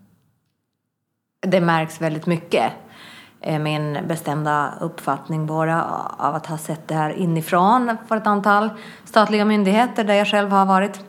[1.41, 2.73] Det märks väldigt mycket
[3.47, 5.83] Eh, min bestämda uppfattning både
[6.17, 8.71] av att ha sett det här inifrån för ett antal
[9.05, 11.01] statliga myndigheter där jag själv har varit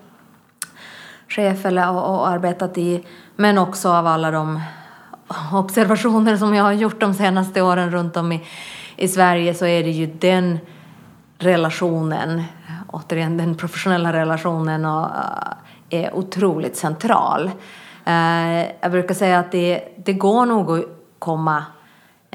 [1.28, 3.06] chef eller, och, och arbetat i,
[3.36, 4.62] men också av alla de
[5.54, 8.44] observationer som jag har gjort de senaste åren runt om i,
[8.96, 10.60] i Sverige så är det ju den
[11.38, 12.44] relationen,
[12.88, 15.06] återigen den professionella relationen och,
[15.90, 17.52] eh, är otroligt central.
[18.08, 20.86] Uh, jag brukar säga att det, det går nog att
[21.20, 21.64] komma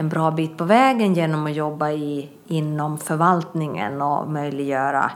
[0.01, 5.11] en bra bit på vägen genom att jobba i, inom förvaltningen och möjliggöra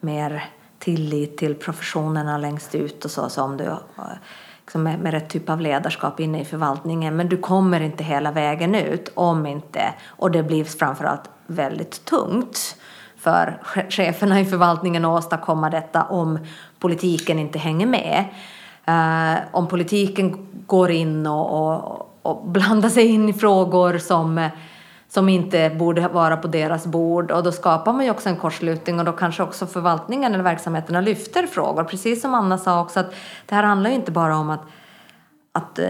[0.00, 0.44] mer
[0.78, 3.64] tillit till professionerna längst ut och så som du
[4.60, 7.16] liksom med, med rätt typ av ledarskap inne i förvaltningen.
[7.16, 12.76] Men du kommer inte hela vägen ut om inte, och det blir framförallt väldigt tungt
[13.16, 16.38] för cheferna i förvaltningen att åstadkomma detta om
[16.78, 18.24] politiken inte hänger med.
[18.88, 24.48] Uh, om politiken går in och, och, och blanda sig in i frågor som
[25.10, 28.98] som inte borde vara på deras bord och då skapar man ju också en kortslutning
[28.98, 31.84] och då kanske också förvaltningen eller verksamheterna lyfter frågor.
[31.84, 33.14] Precis som Anna sa också att
[33.46, 34.60] det här handlar ju inte bara om att,
[35.52, 35.86] att eh,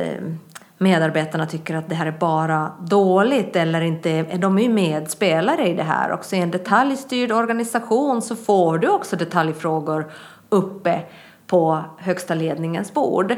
[0.78, 5.74] medarbetarna tycker att det här är bara dåligt eller inte, de är ju medspelare i
[5.74, 6.36] det här också.
[6.36, 10.12] I en detaljstyrd organisation så får du också detaljfrågor
[10.48, 11.02] uppe
[11.46, 13.36] på högsta ledningens bord.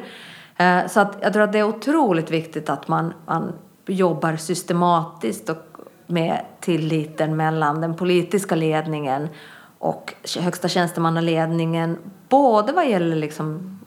[0.56, 3.52] Eh, så att jag tror att det är otroligt viktigt att man, man
[3.86, 5.56] jobbar systematiskt och
[6.06, 9.28] med tilliten mellan den politiska ledningen
[9.78, 11.98] och högsta tjänstemannaledningen
[12.28, 13.78] både vad gäller liksom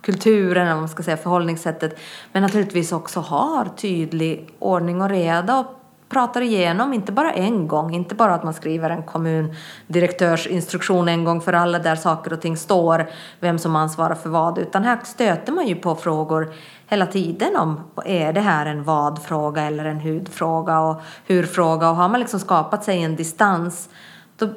[0.00, 1.98] kulturen, om man ska säga förhållningssättet
[2.32, 5.66] men naturligtvis också har tydlig ordning och reda och
[6.08, 11.40] pratar igenom, inte bara en gång, inte bara att man skriver en kommundirektörsinstruktion en gång
[11.40, 13.06] för alla där saker och ting står,
[13.40, 16.52] vem som ansvarar för vad, utan här stöter man ju på frågor
[16.86, 22.08] hela tiden om är det här en vad-fråga eller en hudfråga och hur-fråga och har
[22.08, 23.88] man liksom skapat sig en distans
[24.36, 24.48] då,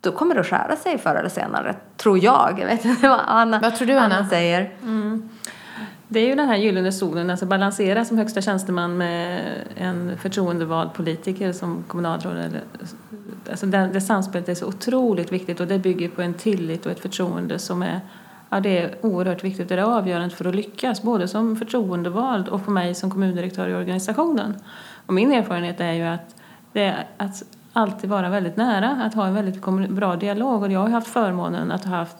[0.00, 2.56] då kommer det att skära sig förr eller senare, tror jag.
[2.58, 4.16] Jag vet inte vad Anna, vad tror du, Anna?
[4.16, 4.72] Anna säger.
[4.82, 5.28] Mm.
[6.14, 9.42] Det är ju den här gyllene zonen, alltså balansera som högsta tjänsteman med
[9.76, 12.58] en förtroendevald politiker som kommunalråd.
[13.50, 16.92] Alltså det, det samspelet är så otroligt viktigt och det bygger på en tillit och
[16.92, 18.00] ett förtroende som är
[18.50, 22.48] Ja, det är oerhört viktigt och det är avgörande för att lyckas, både som förtroendevald
[22.48, 24.54] och för mig som kommundirektör i organisationen.
[25.06, 26.34] Och min erfarenhet är ju att
[26.72, 27.42] det är att
[27.72, 30.62] alltid vara väldigt nära, att ha en väldigt bra dialog.
[30.62, 32.16] Och jag har haft förmånen att ha haft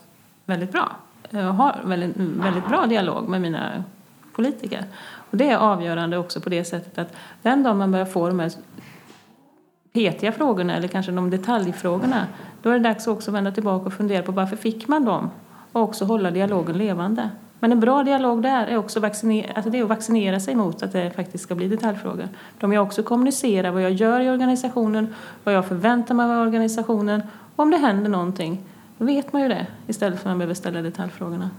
[0.47, 0.97] väldigt bra,
[1.31, 3.85] Eh, har väldigt, väldigt bra dialog med mina
[4.33, 4.85] politiker.
[5.31, 8.41] Och det är avgörande också på det sättet att den dag man börjar få de
[8.41, 8.53] här
[9.93, 12.27] petiga frågorna eller kanske de detaljfrågorna,
[12.63, 15.31] då är det dags också att vända tillbaka och fundera på varför fick man dem?
[15.75, 17.31] och också hålla dialogen levande.
[17.61, 20.83] Men en bra dialog där är också vaccinera, alltså det är att vaccinera sig mot
[20.83, 22.29] att det faktiskt ska bli detaljfrågor.
[22.59, 25.15] De jag också kommunicerar vad jag gör i organisationen,
[25.45, 27.23] vad jag förväntar mig av organisationen,
[27.57, 28.59] och om det händer någonting,
[28.99, 31.51] då vet man ju det istället för att man behöver ställa detaljfrågorna.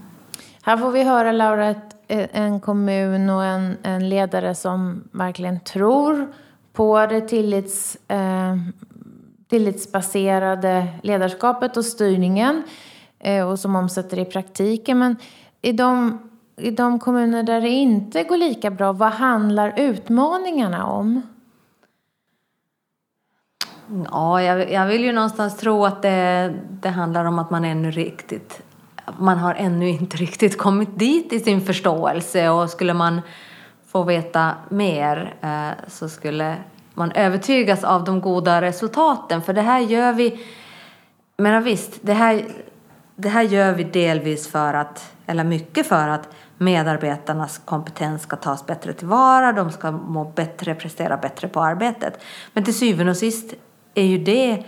[0.62, 6.32] Här får vi höra, Laura, ett, en kommun och en, en ledare som verkligen tror
[6.72, 8.56] på det tillits, eh,
[9.48, 12.62] tillitsbaserade ledarskapet och styrningen.
[13.18, 14.98] Eh, och som omsätter det i praktiken.
[14.98, 15.16] Men
[15.62, 16.18] i de,
[16.56, 21.22] i de kommuner där det inte går lika bra, vad handlar utmaningarna om?
[24.10, 27.90] Ja, jag, jag vill ju någonstans tro att det, det handlar om att man ännu
[27.90, 28.62] riktigt
[29.18, 33.20] man har ännu inte riktigt kommit dit i sin förståelse och skulle man
[33.88, 36.56] få veta mer eh, så skulle
[36.94, 39.42] man övertygas av de goda resultaten.
[39.42, 40.46] För det här gör vi,
[41.36, 42.44] men visst, det här
[43.16, 46.28] det här gör vi delvis för att, eller mycket för att
[46.58, 52.22] medarbetarnas kompetens ska tas bättre tillvara, de ska må bättre, prestera bättre på arbetet.
[52.52, 53.54] Men till syvende och sist
[53.96, 54.64] är ju det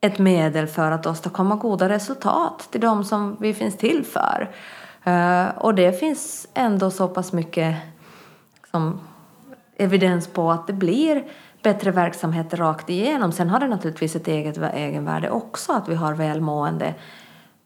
[0.00, 4.50] ett medel för att åstadkomma goda resultat till de som vi finns till för.
[5.04, 7.76] Eh, och det finns ändå så pass mycket
[8.70, 9.00] som
[9.76, 11.24] evidens på att det blir
[11.62, 13.32] bättre verksamheter rakt igenom.
[13.32, 16.94] Sen har det naturligtvis ett eget egenvärde också att vi har välmående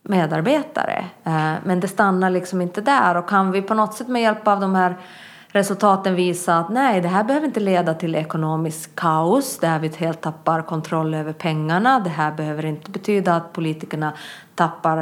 [0.03, 1.05] medarbetare.
[1.25, 4.49] Eh, men det stannar liksom inte där och kan vi på något sätt med hjälp
[4.49, 4.97] av de här
[5.57, 10.21] resultaten visar att nej, det här behöver inte leda till ekonomisk kaos där vi helt
[10.21, 12.01] tappar kontroll över pengarna.
[12.01, 14.13] Det här behöver inte betyda att politikerna
[14.55, 14.99] tappar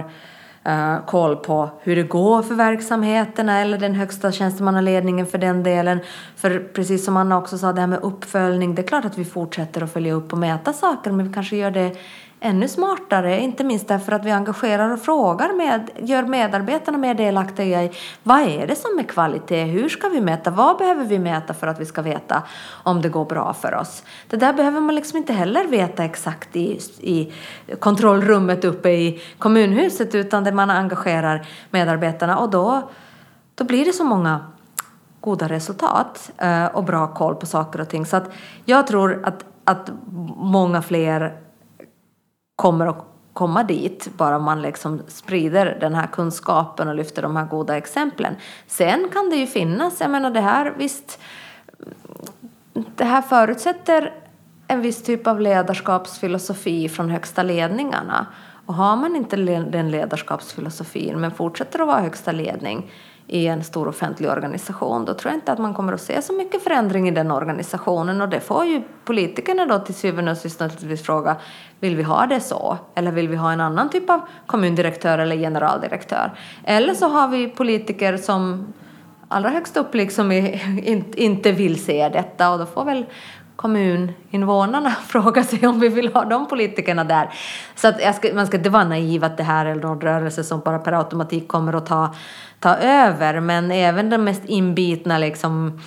[0.69, 6.01] uh, koll på hur det går för verksamheterna eller den högsta tjänstemannaledningen för den delen.
[6.37, 9.25] För precis som Anna också sa, det här med uppföljning, det är klart att vi
[9.25, 11.97] fortsätter att följa upp och mäta saker men vi kanske gör det
[12.45, 17.85] ännu smartare, inte minst därför att vi engagerar och frågar, med, gör medarbetarna mer delaktiga
[17.85, 17.91] i
[18.23, 21.67] vad är det som är kvalitet, hur ska vi mäta, vad behöver vi mäta för
[21.67, 22.43] att vi ska veta
[22.83, 24.05] om det går bra för oss.
[24.29, 27.33] Det där behöver man liksom inte heller veta exakt i, i
[27.79, 32.91] kontrollrummet uppe i kommunhuset utan det man engagerar medarbetarna och då,
[33.55, 34.47] då blir det så många
[35.21, 38.07] goda resultat eh, och bra koll på saker och ting.
[38.07, 38.31] Så att
[38.65, 39.91] jag tror att, att
[40.37, 41.44] många fler
[42.57, 47.45] kommer att komma dit bara man liksom sprider den här kunskapen och lyfter de här
[47.47, 48.37] goda exemplen.
[48.67, 51.19] Sen kan det ju finnas, jag menar det här visst,
[52.73, 54.13] det här förutsätter
[54.69, 58.27] en viss typ av ledarskapsfilosofi från högsta ledningarna.
[58.67, 62.91] Och har man inte den ledarskapsfilosofin men fortsätter att vara högsta ledning,
[63.27, 66.33] i en stor offentlig organisation, då tror jag inte att man kommer att se så
[66.33, 70.61] mycket förändring i den organisationen och det får ju politikerna då till syvende och sist
[70.61, 71.37] naturligtvis fråga,
[71.81, 72.79] vill vi ha det så?
[72.95, 76.33] Eller vill vi ha en annan typ av kommundirektör eller generaldirektör?
[76.65, 78.73] Eller så har vi politiker som
[79.29, 80.33] allra högst upp liksom
[81.17, 83.07] inte vill se detta och då får väl
[83.57, 87.31] kommuninvånarna fråga sig om vi vill ha de politikerna där.
[87.75, 90.61] Så att ska, man ska inte vara naiv att det här är en rörelse som
[90.61, 92.15] bara per automatik kommer att ta,
[92.61, 95.81] ta över men även de mest inbitna liksom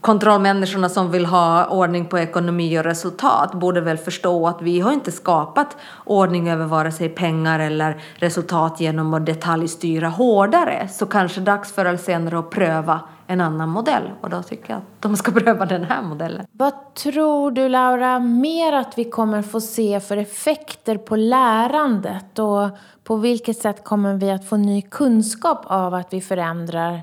[0.00, 4.92] kontrollmänniskorna som vill ha ordning på ekonomi och resultat borde väl förstå att vi har
[4.92, 10.88] inte skapat ordning över vare sig pengar eller resultat genom att detaljstyra hårdare.
[10.88, 14.78] Så kanske dags för eller senare att pröva en annan modell och då tycker jag
[14.78, 16.46] att de ska pröva den här modellen.
[16.52, 22.68] Vad tror du Laura mer att vi kommer få se för effekter på lärandet och
[23.04, 27.02] på vilket sätt kommer vi att få ny kunskap av att vi förändrar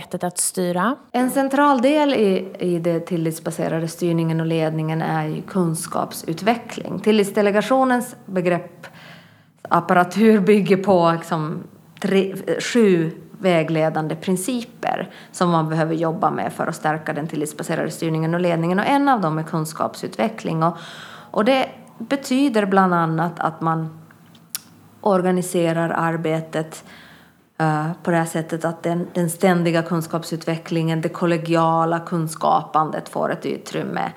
[0.00, 0.96] sättet att styra?
[1.12, 7.00] En central del i, i den tillitsbaserade styrningen och ledningen är ju kunskapsutveckling.
[7.00, 11.62] Tillitsdelegationens begreppsapparatur bygger på liksom
[12.00, 18.34] tre, sju vägledande principer som man behöver jobba med för att stärka den tillitsbaserade styrningen
[18.34, 18.78] och ledningen.
[18.78, 20.62] Och en av dem är kunskapsutveckling.
[20.62, 20.76] Och,
[21.30, 21.68] och det
[21.98, 23.98] betyder bland annat att man
[25.00, 26.84] organiserar arbetet
[27.60, 33.46] uh, på det här sättet att den, den ständiga kunskapsutvecklingen, det kollegiala kunskapandet får ett
[33.46, 34.12] utrymme.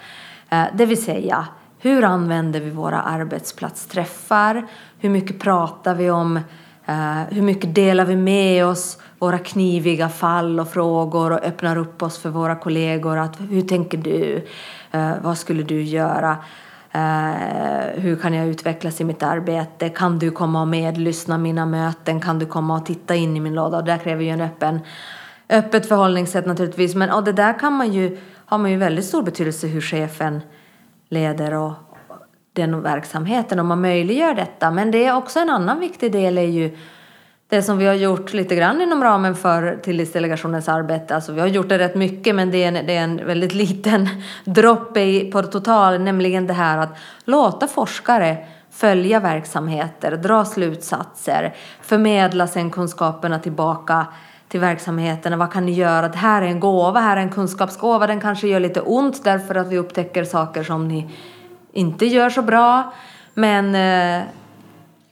[0.54, 1.48] Uh, det vill säga,
[1.80, 4.68] hur använder vi våra arbetsplatsträffar?
[5.00, 6.40] Hur mycket pratar vi om
[6.90, 12.04] Uh, hur mycket delar vi med oss våra kniviga fall och frågor och öppnar upp
[12.04, 13.18] oss för våra kollegor.
[13.18, 14.48] Att, hur tänker du?
[15.22, 16.38] Vad skulle du göra?
[16.96, 19.90] Uh, hur kan jag utvecklas i mitt arbete?
[19.90, 22.22] Kan du komma och medlyssna mina möten?
[22.22, 23.78] Kan du komma och titta in i min låda?
[23.78, 24.80] Och det kräver ju en öppen,
[25.50, 26.96] öppet förhållningssätt naturligtvis.
[26.96, 30.42] Men och det där kan man ju, har man ju väldigt stor betydelse hur chefen
[31.10, 31.74] leder och
[32.54, 34.72] den verksamheten om man möjliggör detta.
[34.72, 36.78] Men det är också en annan viktig del är ju
[37.50, 41.16] det som vi har gjort lite grann inom ramen för tillitsdelegationens arbete.
[41.16, 43.54] Alltså vi har gjort det rätt mycket men det är en, det är en väldigt
[43.54, 44.10] liten
[44.46, 48.38] droppe på total, nämligen det här att låta forskare
[48.72, 54.08] följa verksamheter, dra slutsatser, förmedla sen kunskaperna tillbaka
[54.48, 55.38] till verksamheterna.
[55.38, 56.08] Vad kan ni göra?
[56.08, 58.08] Det här är en gåva, här är en kunskapsgåva.
[58.08, 61.10] Den kanske gör lite ont därför att vi upptäcker saker som ni
[61.74, 62.94] inte gör så bra.
[63.34, 64.28] Men eh,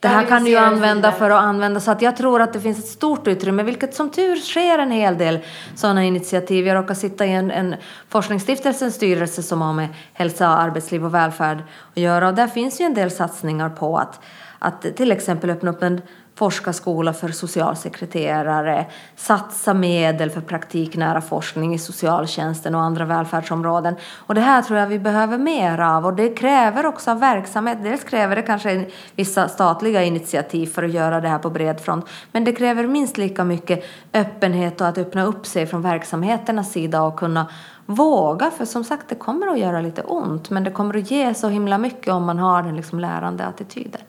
[0.06, 2.60] det här kan du ju använda för att använda så att jag tror att det
[2.60, 5.40] finns ett stort utrymme, vilket som tur sker en hel del
[5.76, 6.68] sådana initiativ.
[6.68, 7.76] Jag råkar sitta i en, en
[8.10, 11.58] forskningsstiftelsens styrelse som har med hälsa, arbetsliv och välfärd
[11.92, 14.20] att göra och där finns ju en del satsningar på att,
[14.60, 16.02] att till exempel öppna upp en
[16.36, 23.96] forskarskola för socialsekreterare, satsa medel för praktiknära forskning i socialtjänsten och andra välfärdsområden.
[24.16, 27.78] Och det här tror jag vi behöver mer av och det kräver också av verksamhet.
[27.84, 32.06] Dels kräver det kanske vissa statliga initiativ för att göra det här på bred front,
[32.32, 37.02] men det kräver minst lika mycket öppenhet och att öppna upp sig från verksamheternas sida
[37.02, 37.48] och kunna
[37.86, 41.34] våga, för som sagt det kommer att göra lite ont, men det kommer att ge
[41.34, 44.02] så himla mycket om man har den liksom lärande attityden.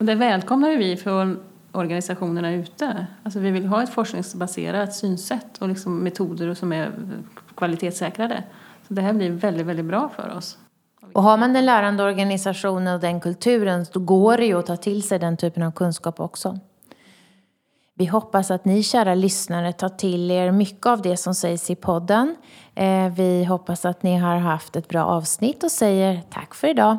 [0.00, 1.40] Och det välkomnar vi från
[1.72, 3.06] organisationerna ute.
[3.22, 6.92] Alltså vi vill ha ett forskningsbaserat synsätt och liksom metoder som är
[7.56, 8.42] kvalitetssäkrade.
[8.88, 10.58] Så det här blir väldigt, väldigt bra för oss.
[11.12, 14.76] Och har man den lärande organisationen och den kulturen så går det ju att ta
[14.76, 16.58] till sig den typen av kunskap också.
[17.94, 21.76] Vi hoppas att ni kära lyssnare tar till er mycket av det som sägs i
[21.76, 22.36] podden.
[22.74, 26.98] Eh, vi hoppas att ni har haft ett bra avsnitt och säger tack för idag.